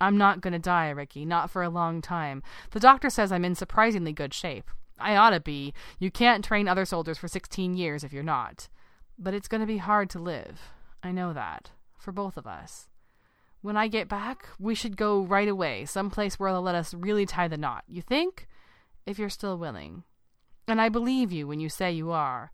I'm 0.00 0.18
not 0.18 0.40
going 0.40 0.54
to 0.54 0.58
die, 0.58 0.90
Ricky, 0.90 1.24
not 1.24 1.50
for 1.50 1.62
a 1.62 1.70
long 1.70 2.02
time. 2.02 2.42
The 2.72 2.80
doctor 2.80 3.10
says 3.10 3.30
I'm 3.30 3.44
in 3.44 3.54
surprisingly 3.54 4.12
good 4.12 4.34
shape. 4.34 4.72
I 4.98 5.14
ought 5.14 5.30
to 5.30 5.38
be. 5.38 5.72
You 6.00 6.10
can't 6.10 6.44
train 6.44 6.66
other 6.66 6.84
soldiers 6.84 7.18
for 7.18 7.28
16 7.28 7.76
years 7.76 8.02
if 8.02 8.12
you're 8.12 8.24
not. 8.24 8.68
But 9.18 9.34
it's 9.34 9.48
going 9.48 9.60
to 9.60 9.66
be 9.66 9.78
hard 9.78 10.10
to 10.10 10.18
live. 10.18 10.70
I 11.02 11.12
know 11.12 11.32
that. 11.32 11.70
For 11.98 12.12
both 12.12 12.36
of 12.36 12.46
us. 12.46 12.88
When 13.60 13.76
I 13.76 13.88
get 13.88 14.08
back, 14.08 14.48
we 14.58 14.74
should 14.74 14.96
go 14.96 15.20
right 15.20 15.48
away, 15.48 15.84
someplace 15.84 16.38
where 16.38 16.52
they'll 16.52 16.62
let 16.62 16.76
us 16.76 16.94
really 16.94 17.26
tie 17.26 17.48
the 17.48 17.56
knot. 17.56 17.82
You 17.88 18.00
think? 18.02 18.46
If 19.04 19.18
you're 19.18 19.28
still 19.28 19.58
willing. 19.58 20.04
And 20.68 20.80
I 20.80 20.88
believe 20.88 21.32
you 21.32 21.48
when 21.48 21.58
you 21.58 21.68
say 21.68 21.90
you 21.90 22.12
are. 22.12 22.52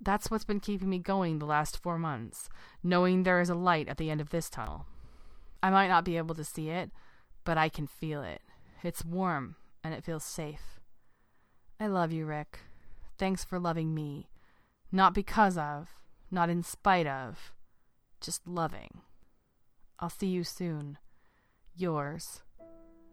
That's 0.00 0.30
what's 0.30 0.44
been 0.44 0.60
keeping 0.60 0.88
me 0.88 0.98
going 0.98 1.38
the 1.38 1.46
last 1.46 1.80
four 1.80 1.98
months, 1.98 2.48
knowing 2.82 3.22
there 3.22 3.40
is 3.40 3.50
a 3.50 3.54
light 3.54 3.86
at 3.86 3.98
the 3.98 4.10
end 4.10 4.20
of 4.20 4.30
this 4.30 4.50
tunnel. 4.50 4.86
I 5.62 5.70
might 5.70 5.88
not 5.88 6.04
be 6.04 6.16
able 6.16 6.34
to 6.36 6.44
see 6.44 6.70
it, 6.70 6.90
but 7.44 7.58
I 7.58 7.68
can 7.68 7.86
feel 7.86 8.22
it. 8.22 8.40
It's 8.82 9.04
warm, 9.04 9.56
and 9.84 9.92
it 9.92 10.02
feels 10.02 10.24
safe. 10.24 10.80
I 11.78 11.86
love 11.86 12.12
you, 12.12 12.24
Rick. 12.24 12.60
Thanks 13.18 13.44
for 13.44 13.60
loving 13.60 13.94
me. 13.94 14.30
Not 14.90 15.12
because 15.12 15.58
of, 15.58 15.99
not 16.30 16.50
in 16.50 16.62
spite 16.62 17.06
of, 17.06 17.52
just 18.20 18.46
loving. 18.46 19.00
I'll 19.98 20.10
see 20.10 20.28
you 20.28 20.44
soon. 20.44 20.98
Yours, 21.76 22.42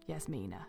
Yasmina. 0.08 0.68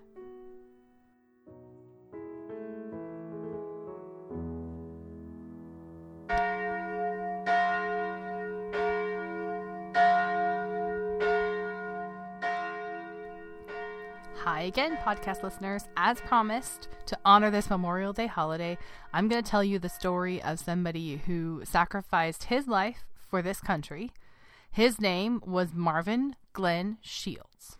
Again, 14.68 14.98
podcast 14.98 15.42
listeners. 15.42 15.88
As 15.96 16.20
promised, 16.20 16.88
to 17.06 17.18
honor 17.24 17.50
this 17.50 17.70
Memorial 17.70 18.12
Day 18.12 18.26
holiday, 18.26 18.76
I'm 19.14 19.26
going 19.26 19.42
to 19.42 19.50
tell 19.50 19.64
you 19.64 19.78
the 19.78 19.88
story 19.88 20.42
of 20.42 20.60
somebody 20.60 21.16
who 21.16 21.62
sacrificed 21.64 22.44
his 22.44 22.68
life 22.68 23.06
for 23.30 23.40
this 23.40 23.62
country. 23.62 24.12
His 24.70 25.00
name 25.00 25.40
was 25.46 25.72
Marvin 25.72 26.36
Glenn 26.52 26.98
Shields. 27.00 27.78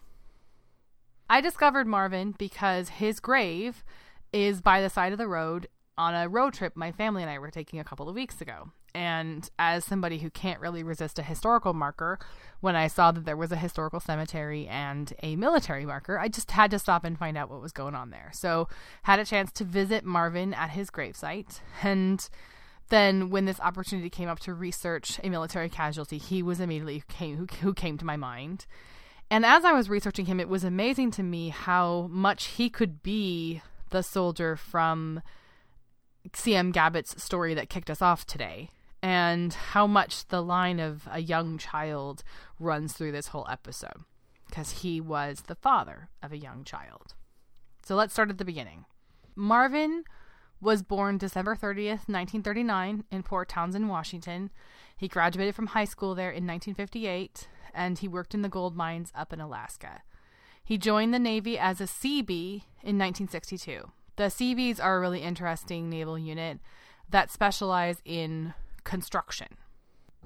I 1.29 1.42
discovered 1.42 1.87
Marvin 1.87 2.35
because 2.38 2.88
his 2.88 3.20
grave 3.20 3.85
is 4.33 4.62
by 4.62 4.81
the 4.81 4.88
side 4.88 5.12
of 5.12 5.18
the 5.18 5.29
road 5.29 5.68
on 5.98 6.14
a 6.14 6.27
road 6.27 6.55
trip 6.55 6.74
my 6.74 6.90
family 6.90 7.22
and 7.22 7.31
I 7.31 7.38
were 7.38 7.51
taking 7.51 7.79
a 7.79 7.85
couple 7.85 8.09
of 8.09 8.14
weeks 8.14 8.40
ago. 8.40 8.70
And 8.94 9.48
as 9.59 9.85
somebody 9.85 10.18
who 10.18 10.31
can't 10.31 10.61
really 10.61 10.83
resist 10.83 11.18
a 11.18 11.22
historical 11.22 11.74
marker, 11.74 12.18
when 12.61 12.74
I 12.74 12.87
saw 12.88 13.12
that 13.12 13.24
there 13.24 13.37
was 13.37 13.53
a 13.53 13.57
historical 13.57 14.01
cemetery 14.01 14.66
and 14.66 15.12
a 15.22 15.37
military 15.37 15.87
marker, 15.87 16.18
I 16.18 16.29
just 16.29 16.51
had 16.51 16.70
to 16.72 16.79
stop 16.79 17.05
and 17.05 17.18
find 17.18 17.37
out 17.37 17.51
what 17.51 17.61
was 17.61 17.72
going 17.72 17.94
on 17.94 18.11
there. 18.11 18.31
So, 18.33 18.68
had 19.03 19.18
a 19.18 19.24
chance 19.24 19.53
to 19.53 19.64
visit 19.64 20.05
Marvin 20.05 20.55
at 20.55 20.70
his 20.70 20.90
gravesite. 20.90 21.61
And 21.83 22.29
then, 22.88 23.31
when 23.31 23.44
this 23.44 23.61
opportunity 23.61 24.11
came 24.11 24.29
up 24.29 24.40
to 24.40 24.55
research 24.55 25.20
a 25.22 25.29
military 25.29 25.68
casualty, 25.68 26.18
he 26.18 26.42
was 26.42 26.59
immediately 26.59 27.03
came, 27.09 27.37
who, 27.37 27.46
who 27.61 27.74
came 27.74 27.98
to 27.98 28.05
my 28.05 28.16
mind. 28.16 28.66
And 29.31 29.44
as 29.44 29.64
I 29.64 29.72
was 29.72 29.90
researching 29.90 30.27
him, 30.27 30.40
it 30.40 30.48
was 30.48 30.64
amazing 30.64 31.11
to 31.12 31.22
me 31.22 31.51
how 31.51 32.09
much 32.11 32.46
he 32.46 32.70
could 32.70 33.03
be 33.03 33.61
the 33.90 34.03
soldier 34.03 34.57
from 34.57 35.22
CM 36.31 36.72
Gabbett's 36.72 37.22
story 37.22 37.55
that 37.55 37.68
kicked 37.68 37.90
us 37.90 38.03
off 38.03 38.27
today 38.27 38.70
and 39.03 39.53
how 39.53 39.87
much 39.87 40.27
the 40.29 40.43
line 40.43 40.81
of 40.81 41.09
a 41.11 41.21
young 41.21 41.59
child 41.59 42.25
runs 42.59 42.93
through 42.93 43.13
this 43.13 43.29
whole 43.29 43.47
episode 43.51 44.05
because 44.47 44.83
he 44.83 45.01
was 45.01 45.43
the 45.43 45.55
father 45.55 46.09
of 46.23 46.33
a 46.33 46.39
young 46.39 46.65
child. 46.65 47.15
So 47.85 47.95
let's 47.95 48.13
start 48.13 48.31
at 48.31 48.39
the 48.39 48.45
beginning. 48.45 48.87
Marvin 49.37 50.05
was 50.61 50.83
born 50.83 51.19
December 51.19 51.55
30th, 51.55 52.09
1939, 52.09 53.05
in 53.11 53.23
Port 53.23 53.49
Townsend, 53.49 53.89
Washington. 53.89 54.51
He 54.97 55.07
graduated 55.07 55.55
from 55.55 55.69
high 55.69 55.85
school 55.85 56.15
there 56.15 56.31
in 56.31 56.47
1958 56.47 57.49
and 57.75 57.99
he 57.99 58.09
worked 58.09 58.35
in 58.35 58.43
the 58.43 58.49
gold 58.49 58.77
mines 58.77 59.13
up 59.15 59.33
in 59.33 59.41
Alaska. 59.41 60.03
He 60.65 60.77
joined 60.77 61.15
the 61.15 61.19
Navy 61.19 61.59
as 61.59 61.81
a 61.81 61.85
Seabee 61.85 62.65
in 62.83 62.99
1962. 62.99 63.93
The 64.17 64.31
Seabees 64.31 64.81
are 64.81 64.97
a 64.97 65.01
really 65.01 65.23
interesting 65.23 65.89
naval 65.89 66.19
unit 66.19 66.59
that 67.09 67.31
specialize 67.31 68.03
in 68.05 68.53
construction. 68.88 69.48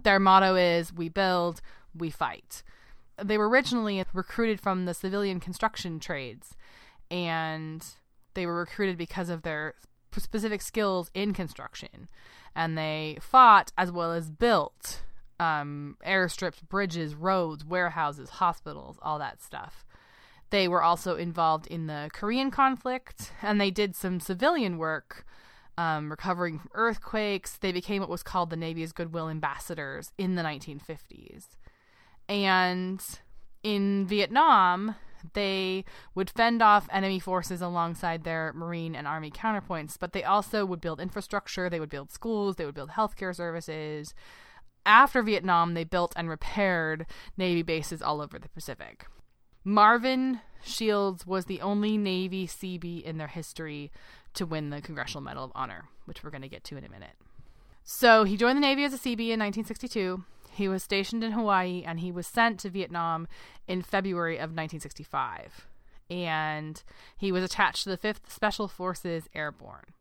Their 0.03 0.21
motto 0.21 0.55
is 0.55 0.93
We 0.93 1.09
build, 1.09 1.61
we 1.95 2.09
fight. 2.09 2.63
They 3.23 3.37
were 3.37 3.49
originally 3.49 4.03
recruited 4.15 4.61
from 4.61 4.87
the 4.87 4.95
civilian 4.95 5.39
construction 5.39 6.01
trades, 6.01 6.57
and 7.11 7.85
they 8.35 8.47
were 8.47 8.57
recruited 8.57 8.97
because 8.97 9.29
of 9.29 9.43
their 9.43 9.75
specific 10.17 10.63
skills 10.63 11.11
in 11.13 11.35
construction. 11.35 12.09
And 12.55 12.79
they 12.79 13.19
fought 13.21 13.73
as 13.77 13.91
well 13.91 14.13
as 14.13 14.31
built 14.31 15.03
um, 15.41 15.97
airstrips, 16.07 16.63
bridges, 16.69 17.15
roads, 17.15 17.65
warehouses, 17.65 18.31
hospitals, 18.31 18.97
all 19.03 19.19
that 19.19 19.43
stuff. 19.43 19.85
They 20.51 20.69
were 20.69 20.83
also 20.83 21.17
involved 21.17 21.67
in 21.67 21.87
the 21.87 22.11
Korean 22.13 22.51
conflict, 22.51 23.33
and 23.43 23.61
they 23.61 23.71
did 23.71 23.97
some 23.97 24.21
civilian 24.21 24.79
work 24.79 25.27
um, 25.79 26.11
recovering 26.11 26.59
from 26.59 26.71
earthquakes. 26.75 27.57
They 27.59 27.73
became 27.73 28.01
what 28.01 28.09
was 28.09 28.23
called 28.23 28.51
the 28.51 28.57
Navy's 28.57 28.93
Goodwill 28.93 29.29
Ambassadors 29.29 30.13
in 30.19 30.35
the 30.35 30.43
1950s. 30.43 31.47
And 32.29 33.03
in 33.63 34.07
Vietnam, 34.07 34.97
they 35.35 35.85
would 36.15 36.31
fend 36.31 36.63
off 36.63 36.89
enemy 36.91 37.19
forces 37.19 37.63
alongside 37.63 38.25
their 38.25 38.53
Marine 38.55 38.95
and 38.95 39.07
Army 39.07 39.31
counterpoints, 39.31 39.97
but 39.99 40.13
they 40.13 40.25
also 40.25 40.65
would 40.65 40.81
build 40.81 41.01
infrastructure, 41.01 41.71
they 41.71 41.81
would 41.81 41.91
build 41.91 42.11
schools, 42.11 42.57
they 42.57 42.65
would 42.65 42.75
build 42.75 42.91
healthcare 42.91 43.35
services. 43.35 44.15
After 44.85 45.23
Vietnam, 45.23 45.75
they 45.75 45.85
built 45.85 46.13
and 46.17 46.29
repaired 46.29 47.07
Navy 47.37 47.63
bases 47.63 48.03
all 48.03 48.21
over 48.21 48.39
the 48.39 48.49
Pacific. 48.49 49.07
Marvin 49.65 50.41
Shields 50.65 51.25
was 51.25 51.45
the 51.45 51.61
only 51.61 51.97
Navy 51.97 52.47
Seabee 52.49 53.03
in 53.03 53.17
their 53.17 53.29
history 53.29 53.93
to 54.35 54.47
win 54.47 54.71
the 54.71 54.81
Congressional 54.81 55.23
Medal 55.23 55.45
of 55.45 55.53
Honor, 55.55 55.85
which 56.05 56.23
we're 56.23 56.31
going 56.31 56.43
to 56.43 56.49
get 56.49 56.65
to 56.65 56.77
in 56.77 56.85
a 56.85 56.89
minute. 56.89 57.17
So 57.85 58.25
he 58.25 58.37
joined 58.37 58.57
the 58.57 58.63
Navy 58.63 58.85
as 58.85 58.93
a 58.93 58.99
Seabee 58.99 59.31
in 59.31 59.41
1962. 59.41 60.25
He 60.53 60.69
was 60.69 60.83
stationed 60.83 61.25
in 61.25 61.33
Hawaii 61.33 61.83
and 61.85 62.01
he 62.01 62.13
was 62.13 62.27
sent 62.27 62.61
to 62.61 62.71
Vietnam 62.71 63.27
in 63.67 63.83
February 63.83 64.37
of 64.37 64.51
1965. 64.51 65.67
And 66.11 66.83
he 67.17 67.33
was 67.33 67.43
attached 67.43 67.85
to 67.85 67.91
the 67.91 67.99
5th 67.99 68.29
Special 68.29 68.69
Forces 68.69 69.29
Airborne. 69.35 69.95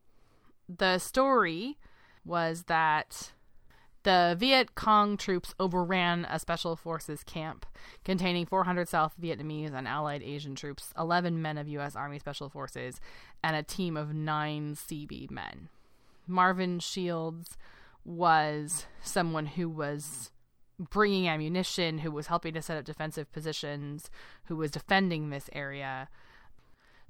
The 0.67 1.00
story 1.00 1.78
was 2.26 2.63
that 2.63 3.32
the 4.04 4.36
Viet 4.38 4.74
Cong 4.74 5.15
troops 5.15 5.54
overran 5.60 6.26
a 6.30 6.39
special 6.39 6.76
forces 6.76 7.24
camp 7.24 7.65
containing 8.04 8.46
400 8.48 8.89
South 8.89 9.13
Vietnamese 9.22 9.74
and 9.74 9.88
allied 9.88 10.24
Asian 10.24 10.56
troops, 10.56 10.91
11 10.98 11.41
men 11.41 11.58
of 11.58 11.67
U.S. 11.67 11.96
Army 11.96 12.17
Special 12.17 12.50
Forces, 12.50 13.00
and 13.44 13.56
a 13.56 13.64
team 13.64 13.98
of 13.98 14.14
nine 14.14 14.76
Seabee 14.76 15.32
men. 15.32 15.70
Marvin 16.28 16.80
Shields 16.80 17.58
was 18.06 18.86
someone 19.02 19.46
who 19.46 19.70
was 19.70 20.32
bringing 20.80 21.28
ammunition, 21.28 22.00
who 22.00 22.12
was 22.12 22.28
helping 22.28 22.54
to 22.54 22.62
set 22.62 22.78
up 22.78 22.86
defensive 22.86 23.32
positions, 23.32 24.10
who 24.46 24.56
was 24.56 24.72
defending 24.72 25.30
this 25.30 25.50
area. 25.54 26.10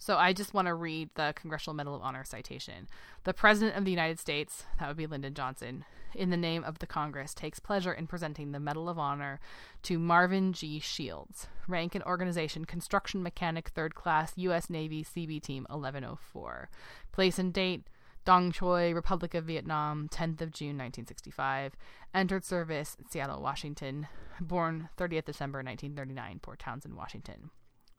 So 0.01 0.17
I 0.17 0.33
just 0.33 0.55
want 0.55 0.67
to 0.67 0.73
read 0.73 1.11
the 1.13 1.31
Congressional 1.35 1.75
Medal 1.75 1.93
of 1.93 2.01
Honor 2.01 2.23
citation. 2.23 2.87
The 3.23 3.35
President 3.35 3.77
of 3.77 3.85
the 3.85 3.91
United 3.91 4.19
States, 4.19 4.65
that 4.79 4.87
would 4.87 4.97
be 4.97 5.05
Lyndon 5.05 5.35
Johnson, 5.35 5.85
in 6.15 6.31
the 6.31 6.37
name 6.37 6.63
of 6.63 6.79
the 6.79 6.87
Congress, 6.87 7.35
takes 7.35 7.59
pleasure 7.59 7.93
in 7.93 8.07
presenting 8.07 8.51
the 8.51 8.59
Medal 8.59 8.89
of 8.89 8.97
Honor 8.97 9.39
to 9.83 9.99
Marvin 9.99 10.53
G. 10.53 10.79
Shields, 10.79 11.45
rank 11.67 11.93
and 11.93 12.03
organization 12.03 12.65
Construction 12.65 13.21
Mechanic, 13.21 13.69
Third 13.69 13.93
Class, 13.93 14.33
U.S. 14.37 14.71
Navy, 14.71 15.03
Seabee 15.03 15.39
Team 15.39 15.67
1104. 15.69 16.71
Place 17.11 17.37
and 17.37 17.53
date 17.53 17.83
Dong 18.25 18.51
Choi, 18.51 18.95
Republic 18.95 19.35
of 19.35 19.45
Vietnam, 19.45 20.09
10th 20.09 20.41
of 20.41 20.49
June 20.49 20.79
1965. 20.79 21.75
Entered 22.15 22.43
service 22.43 22.97
Seattle, 23.07 23.39
Washington. 23.39 24.07
Born 24.39 24.89
30th 24.97 25.25
December 25.25 25.59
1939, 25.59 26.39
Port 26.39 26.57
Townsend, 26.57 26.95
Washington. 26.95 27.51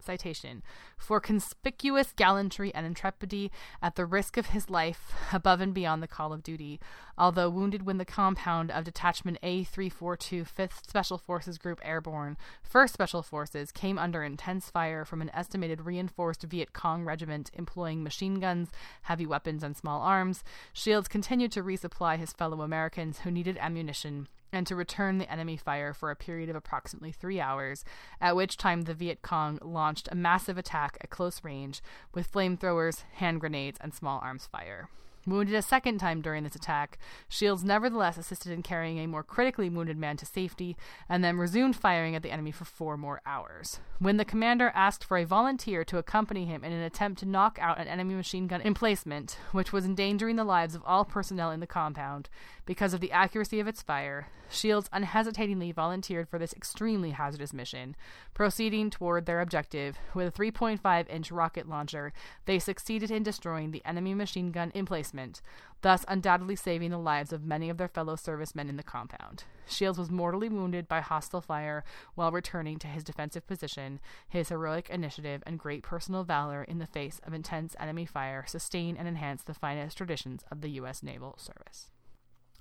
Citation 0.02 0.62
For 0.96 1.20
conspicuous 1.20 2.12
gallantry 2.14 2.74
and 2.74 2.86
intrepidity 2.86 3.50
at 3.80 3.96
the 3.96 4.06
risk 4.06 4.36
of 4.36 4.46
his 4.46 4.68
life, 4.68 5.12
above 5.32 5.60
and 5.60 5.72
beyond 5.72 6.02
the 6.02 6.08
call 6.08 6.32
of 6.32 6.42
duty, 6.42 6.80
although 7.16 7.48
wounded 7.48 7.86
when 7.86 7.98
the 7.98 8.04
compound 8.04 8.70
of 8.70 8.84
Detachment 8.84 9.38
A342 9.42 10.46
5th 10.48 10.86
Special 10.88 11.18
Forces 11.18 11.58
Group 11.58 11.80
Airborne, 11.82 12.36
1st 12.72 12.90
Special 12.90 13.22
Forces, 13.22 13.72
came 13.72 13.98
under 13.98 14.22
intense 14.22 14.70
fire 14.70 15.04
from 15.04 15.22
an 15.22 15.30
estimated 15.34 15.82
reinforced 15.82 16.42
Viet 16.42 16.72
Cong 16.72 17.04
regiment 17.04 17.50
employing 17.54 18.02
machine 18.02 18.40
guns, 18.40 18.70
heavy 19.02 19.26
weapons, 19.26 19.62
and 19.62 19.76
small 19.76 20.02
arms, 20.02 20.42
Shields 20.72 21.08
continued 21.08 21.52
to 21.52 21.62
resupply 21.62 22.18
his 22.18 22.32
fellow 22.32 22.62
Americans 22.62 23.20
who 23.20 23.30
needed 23.30 23.56
ammunition 23.58 24.28
and 24.52 24.66
to 24.66 24.76
return 24.76 25.18
the 25.18 25.30
enemy 25.30 25.56
fire 25.56 25.94
for 25.94 26.10
a 26.10 26.16
period 26.16 26.50
of 26.50 26.56
approximately 26.56 27.12
three 27.12 27.40
hours, 27.40 27.84
at 28.20 28.36
which 28.36 28.56
time 28.56 28.82
the 28.82 28.94
Viet 28.94 29.22
Cong 29.22 29.58
launched 29.62 30.08
a 30.12 30.14
massive 30.14 30.58
attack 30.58 30.98
at 31.00 31.10
close 31.10 31.42
range 31.42 31.82
with 32.14 32.30
flamethrowers, 32.30 33.02
hand 33.14 33.40
grenades, 33.40 33.78
and 33.80 33.94
small 33.94 34.20
arms 34.22 34.46
fire. 34.46 34.88
Wounded 35.24 35.54
a 35.54 35.62
second 35.62 35.98
time 35.98 36.20
during 36.20 36.42
this 36.42 36.56
attack, 36.56 36.98
Shields 37.28 37.62
nevertheless 37.62 38.18
assisted 38.18 38.50
in 38.50 38.62
carrying 38.62 38.98
a 38.98 39.06
more 39.06 39.22
critically 39.22 39.70
wounded 39.70 39.96
man 39.96 40.16
to 40.16 40.26
safety 40.26 40.76
and 41.08 41.22
then 41.22 41.38
resumed 41.38 41.76
firing 41.76 42.16
at 42.16 42.24
the 42.24 42.32
enemy 42.32 42.50
for 42.50 42.64
four 42.64 42.96
more 42.96 43.20
hours. 43.24 43.78
When 44.00 44.16
the 44.16 44.24
commander 44.24 44.72
asked 44.74 45.04
for 45.04 45.16
a 45.16 45.24
volunteer 45.24 45.84
to 45.84 45.98
accompany 45.98 46.46
him 46.46 46.64
in 46.64 46.72
an 46.72 46.82
attempt 46.82 47.20
to 47.20 47.26
knock 47.26 47.56
out 47.60 47.78
an 47.78 47.86
enemy 47.86 48.16
machine 48.16 48.48
gun 48.48 48.62
emplacement, 48.62 49.38
which 49.52 49.72
was 49.72 49.84
endangering 49.84 50.34
the 50.34 50.42
lives 50.42 50.74
of 50.74 50.82
all 50.84 51.04
personnel 51.04 51.52
in 51.52 51.60
the 51.60 51.68
compound 51.68 52.28
because 52.64 52.94
of 52.94 53.00
the 53.00 53.12
accuracy 53.12 53.60
of 53.60 53.66
its 53.66 53.82
fire, 53.82 54.28
Shields 54.52 54.90
unhesitatingly 54.92 55.72
volunteered 55.72 56.28
for 56.28 56.38
this 56.38 56.52
extremely 56.52 57.12
hazardous 57.12 57.54
mission. 57.54 57.96
Proceeding 58.34 58.90
toward 58.90 59.24
their 59.24 59.40
objective 59.40 59.98
with 60.12 60.28
a 60.28 60.30
3.5 60.30 61.08
inch 61.08 61.32
rocket 61.32 61.66
launcher, 61.66 62.12
they 62.44 62.58
succeeded 62.58 63.10
in 63.10 63.22
destroying 63.22 63.70
the 63.70 63.82
enemy 63.86 64.14
machine 64.14 64.52
gun 64.52 64.70
emplacement, 64.74 65.40
thus 65.80 66.04
undoubtedly 66.06 66.54
saving 66.54 66.90
the 66.90 66.98
lives 66.98 67.32
of 67.32 67.44
many 67.44 67.70
of 67.70 67.78
their 67.78 67.88
fellow 67.88 68.14
servicemen 68.14 68.68
in 68.68 68.76
the 68.76 68.82
compound. 68.82 69.44
Shields 69.66 69.98
was 69.98 70.10
mortally 70.10 70.50
wounded 70.50 70.86
by 70.86 71.00
hostile 71.00 71.40
fire 71.40 71.82
while 72.14 72.30
returning 72.30 72.78
to 72.80 72.88
his 72.88 73.04
defensive 73.04 73.46
position. 73.46 74.00
His 74.28 74.50
heroic 74.50 74.90
initiative 74.90 75.42
and 75.46 75.58
great 75.58 75.82
personal 75.82 76.24
valor 76.24 76.62
in 76.62 76.78
the 76.78 76.86
face 76.86 77.22
of 77.26 77.32
intense 77.32 77.74
enemy 77.80 78.04
fire 78.04 78.44
sustain 78.46 78.98
and 78.98 79.08
enhance 79.08 79.42
the 79.42 79.54
finest 79.54 79.96
traditions 79.96 80.44
of 80.50 80.60
the 80.60 80.70
U.S. 80.72 81.02
Naval 81.02 81.38
Service 81.38 81.91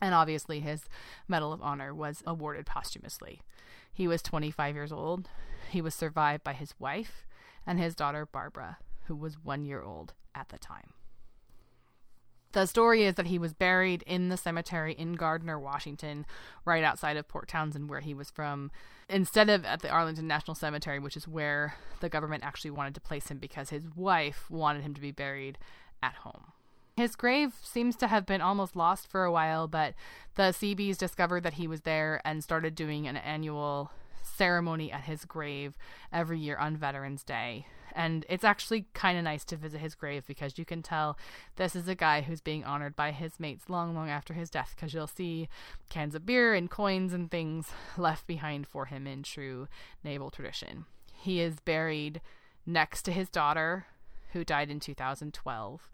and 0.02 0.14
obviously 0.14 0.60
his 0.60 0.86
Medal 1.28 1.54
of 1.54 1.62
Honor 1.62 1.94
was 1.94 2.24
awarded 2.26 2.66
posthumously. 2.66 3.42
He 3.94 4.08
was 4.08 4.22
25 4.22 4.76
years 4.76 4.92
old. 4.92 5.30
He 5.70 5.82
was 5.82 5.94
survived 5.94 6.44
by 6.44 6.54
his 6.54 6.74
wife 6.80 7.26
and 7.66 7.80
his 7.80 7.96
daughter 7.96 8.26
Barbara, 8.26 8.78
who 9.06 9.16
was 9.16 9.44
one 9.44 9.66
year 9.66 9.82
old 9.82 10.14
at 10.34 10.50
the 10.50 10.58
time. 10.58 10.94
The 12.54 12.66
story 12.66 13.04
is 13.04 13.16
that 13.16 13.28
he 13.28 13.40
was 13.40 13.54
buried 13.54 14.04
in 14.06 14.28
the 14.28 14.36
cemetery 14.36 14.94
in 14.94 15.14
Gardiner, 15.14 15.58
Washington, 15.58 16.26
right 16.66 16.84
outside 16.84 17.16
of 17.16 17.28
Port 17.28 17.48
Townsend, 17.48 17.90
where 17.90 18.02
he 18.02 18.14
was 18.14 18.30
from, 18.30 18.72
instead 19.08 19.50
of 19.50 19.64
at 19.64 19.82
the 19.82 19.90
Arlington 19.90 20.28
National 20.28 20.56
Cemetery, 20.56 21.00
which 21.00 21.16
is 21.16 21.30
where 21.30 21.76
the 22.02 22.10
government 22.10 22.44
actually 22.44 22.72
wanted 22.72 22.94
to 22.96 23.02
place 23.02 23.30
him 23.30 23.38
because 23.38 23.70
his 23.70 23.84
wife 23.96 24.50
wanted 24.50 24.84
him 24.84 24.94
to 24.94 25.02
be 25.02 25.12
buried 25.12 25.58
at 26.04 26.16
home. 26.16 26.52
His 26.98 27.16
grave 27.16 27.54
seems 27.62 27.96
to 27.98 28.08
have 28.08 28.26
been 28.26 28.42
almost 28.42 28.76
lost 28.76 29.08
for 29.08 29.24
a 29.24 29.32
while, 29.32 29.68
but 29.68 29.94
the 30.36 30.52
Seabees 30.52 30.98
discovered 30.98 31.44
that 31.44 31.54
he 31.54 31.68
was 31.68 31.82
there 31.82 32.22
and 32.26 32.44
started 32.44 32.76
doing 32.76 33.08
an 33.08 33.18
annual 33.18 33.92
ceremony 34.24 34.92
at 34.92 35.04
his 35.04 35.26
grave 35.26 35.78
every 36.12 36.40
year 36.40 36.58
on 36.58 36.78
Veterans 36.78 37.24
Day. 37.24 37.66
And 37.94 38.26
it's 38.30 38.44
actually 38.44 38.86
kind 38.94 39.18
of 39.18 39.24
nice 39.24 39.44
to 39.46 39.58
visit 39.58 39.80
his 39.80 39.96
grave 39.96 40.26
because 40.26 40.58
you 40.58 40.66
can 40.66 40.82
tell 40.82 41.18
this 41.58 41.76
is 41.76 41.88
a 41.88 41.96
guy 41.96 42.22
who's 42.22 42.40
being 42.40 42.64
honored 42.64 42.96
by 42.96 43.12
his 43.12 43.40
mates 43.40 43.70
long, 43.70 43.94
long 43.94 44.10
after 44.10 44.34
his 44.34 44.50
death 44.50 44.74
because 44.76 44.94
you'll 44.94 45.08
see 45.08 45.50
cans 45.90 46.16
of 46.16 46.26
beer 46.26 46.54
and 46.54 46.70
coins 46.70 47.14
and 47.14 47.30
things 47.30 47.68
left 47.98 48.28
behind 48.28 48.68
for 48.68 48.86
him 48.86 49.08
in 49.08 49.24
true 49.24 49.68
naval 50.04 50.30
tradition. 50.30 50.86
He 51.14 51.42
is 51.42 51.60
buried 51.60 52.22
next 52.66 53.04
to 53.04 53.12
his 53.12 53.30
daughter, 53.30 53.88
who 54.32 54.46
died 54.46 54.70
in 54.70 54.80
2012 54.80 55.90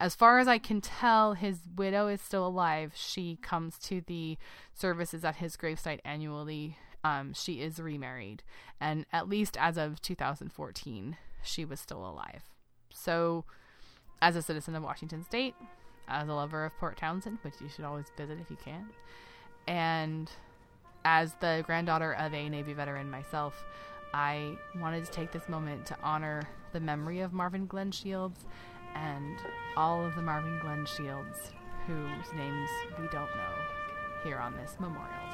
as 0.00 0.14
far 0.14 0.38
as 0.38 0.48
I 0.48 0.58
can 0.58 0.80
tell, 0.80 1.34
his 1.34 1.60
widow 1.76 2.08
is 2.08 2.20
still 2.20 2.46
alive. 2.46 2.92
She 2.94 3.38
comes 3.40 3.78
to 3.80 4.00
the 4.00 4.36
services 4.74 5.24
at 5.24 5.36
his 5.36 5.56
gravesite 5.56 6.00
annually. 6.04 6.76
Um, 7.04 7.32
she 7.34 7.60
is 7.60 7.78
remarried, 7.78 8.42
and 8.80 9.04
at 9.12 9.28
least 9.28 9.56
as 9.58 9.76
of 9.76 10.00
2014, 10.00 11.16
she 11.42 11.64
was 11.64 11.78
still 11.78 11.98
alive. 11.98 12.42
So, 12.92 13.44
as 14.22 14.36
a 14.36 14.42
citizen 14.42 14.74
of 14.74 14.82
Washington 14.82 15.22
State, 15.22 15.54
as 16.08 16.28
a 16.28 16.32
lover 16.32 16.64
of 16.64 16.76
Port 16.78 16.96
Townsend, 16.96 17.38
which 17.42 17.54
you 17.60 17.68
should 17.68 17.84
always 17.84 18.06
visit 18.16 18.38
if 18.40 18.50
you 18.50 18.56
can, 18.56 18.86
and 19.66 20.30
as 21.04 21.34
the 21.40 21.62
granddaughter 21.66 22.14
of 22.14 22.32
a 22.32 22.48
Navy 22.48 22.72
veteran 22.72 23.10
myself, 23.10 23.64
I 24.14 24.56
wanted 24.80 25.04
to 25.04 25.10
take 25.10 25.30
this 25.30 25.48
moment 25.48 25.84
to 25.86 25.96
honor 26.02 26.42
the 26.72 26.80
memory 26.80 27.20
of 27.20 27.32
Marvin 27.34 27.66
Glenn 27.66 27.90
Shields 27.90 28.46
and 28.94 29.38
all 29.76 30.04
of 30.04 30.14
the 30.14 30.22
Marvin 30.22 30.58
Glenn 30.60 30.86
Shields, 30.86 31.52
whose 31.86 32.32
names 32.34 32.70
we 32.98 33.06
don't 33.08 33.34
know, 33.36 33.54
here 34.22 34.38
on 34.38 34.56
this 34.56 34.76
Memorial 34.78 35.33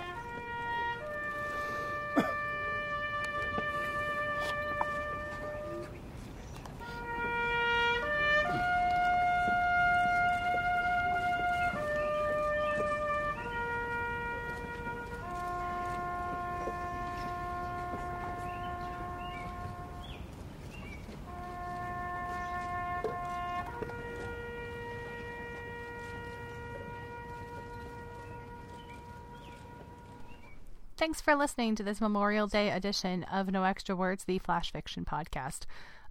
Thanks 31.00 31.22
for 31.22 31.34
listening 31.34 31.76
to 31.76 31.82
this 31.82 31.98
Memorial 31.98 32.46
Day 32.46 32.68
edition 32.68 33.24
of 33.24 33.50
No 33.50 33.64
Extra 33.64 33.96
Words, 33.96 34.24
the 34.24 34.38
Flash 34.38 34.70
Fiction 34.70 35.06
Podcast. 35.06 35.60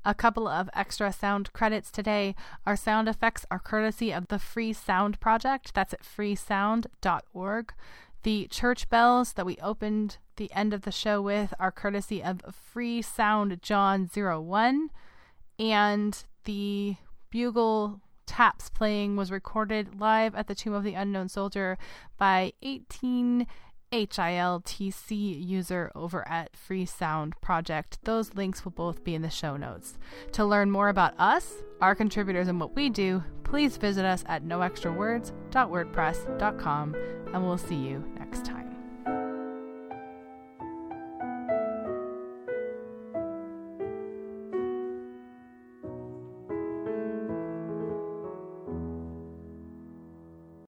A 0.04 0.16
couple 0.16 0.48
of 0.48 0.68
extra 0.74 1.14
sound 1.14 1.54
credits 1.54 1.92
today. 1.92 2.34
Our 2.66 2.76
sound 2.76 3.08
effects 3.08 3.46
are 3.52 3.60
courtesy 3.60 4.12
of 4.12 4.30
the 4.30 4.40
Free 4.40 4.74
Sound 4.74 5.20
Project. 5.20 5.76
That's 5.76 5.94
at 5.94 6.02
freesound.org. 6.02 7.74
The 8.24 8.48
church 8.48 8.90
bells 8.90 9.34
that 9.34 9.46
we 9.46 9.58
opened 9.58 10.18
the 10.38 10.52
end 10.54 10.74
of 10.74 10.82
the 10.82 10.92
show 10.92 11.22
with 11.22 11.54
are 11.60 11.72
courtesy 11.72 12.24
of 12.24 12.42
Free 12.52 13.04
Sound 13.04 13.62
John 13.62 14.10
01. 14.12 14.90
And 15.60 16.24
the 16.46 16.96
bugle 17.30 18.02
taps 18.26 18.72
playing 18.72 19.18
was 19.18 19.30
recorded 19.30 20.00
live 20.00 20.34
at 20.34 20.48
the 20.48 20.56
Tomb 20.56 20.74
of 20.74 20.84
the 20.84 20.96
Unknown 20.96 21.30
Soldier 21.30 21.78
by 22.18 22.54
18 22.64 23.46
HILTC 23.92 25.48
user 25.48 25.92
over 25.96 26.28
at 26.28 26.56
Free 26.56 26.86
Sound 26.86 27.34
Project. 27.42 27.98
Those 28.04 28.36
links 28.36 28.64
will 28.64 28.72
both 28.72 29.04
be 29.04 29.16
in 29.16 29.22
the 29.22 29.30
show 29.30 29.58
notes. 29.58 29.98
To 30.34 30.46
learn 30.46 30.72
more 30.72 30.90
about 30.90 31.20
us, 31.20 31.64
our 31.82 31.96
contributors, 31.96 32.48
and 32.48 32.60
what 32.60 32.76
we 32.76 32.90
do, 32.90 33.24
please 33.44 33.78
visit 33.78 34.06
us 34.06 34.24
at 34.28 34.44
noextrawords.wordpress.com, 34.44 36.96
and 37.34 37.44
we'll 37.44 37.58
see 37.58 37.76
you 37.76 38.06
next 38.18 38.46
time. 38.46 38.69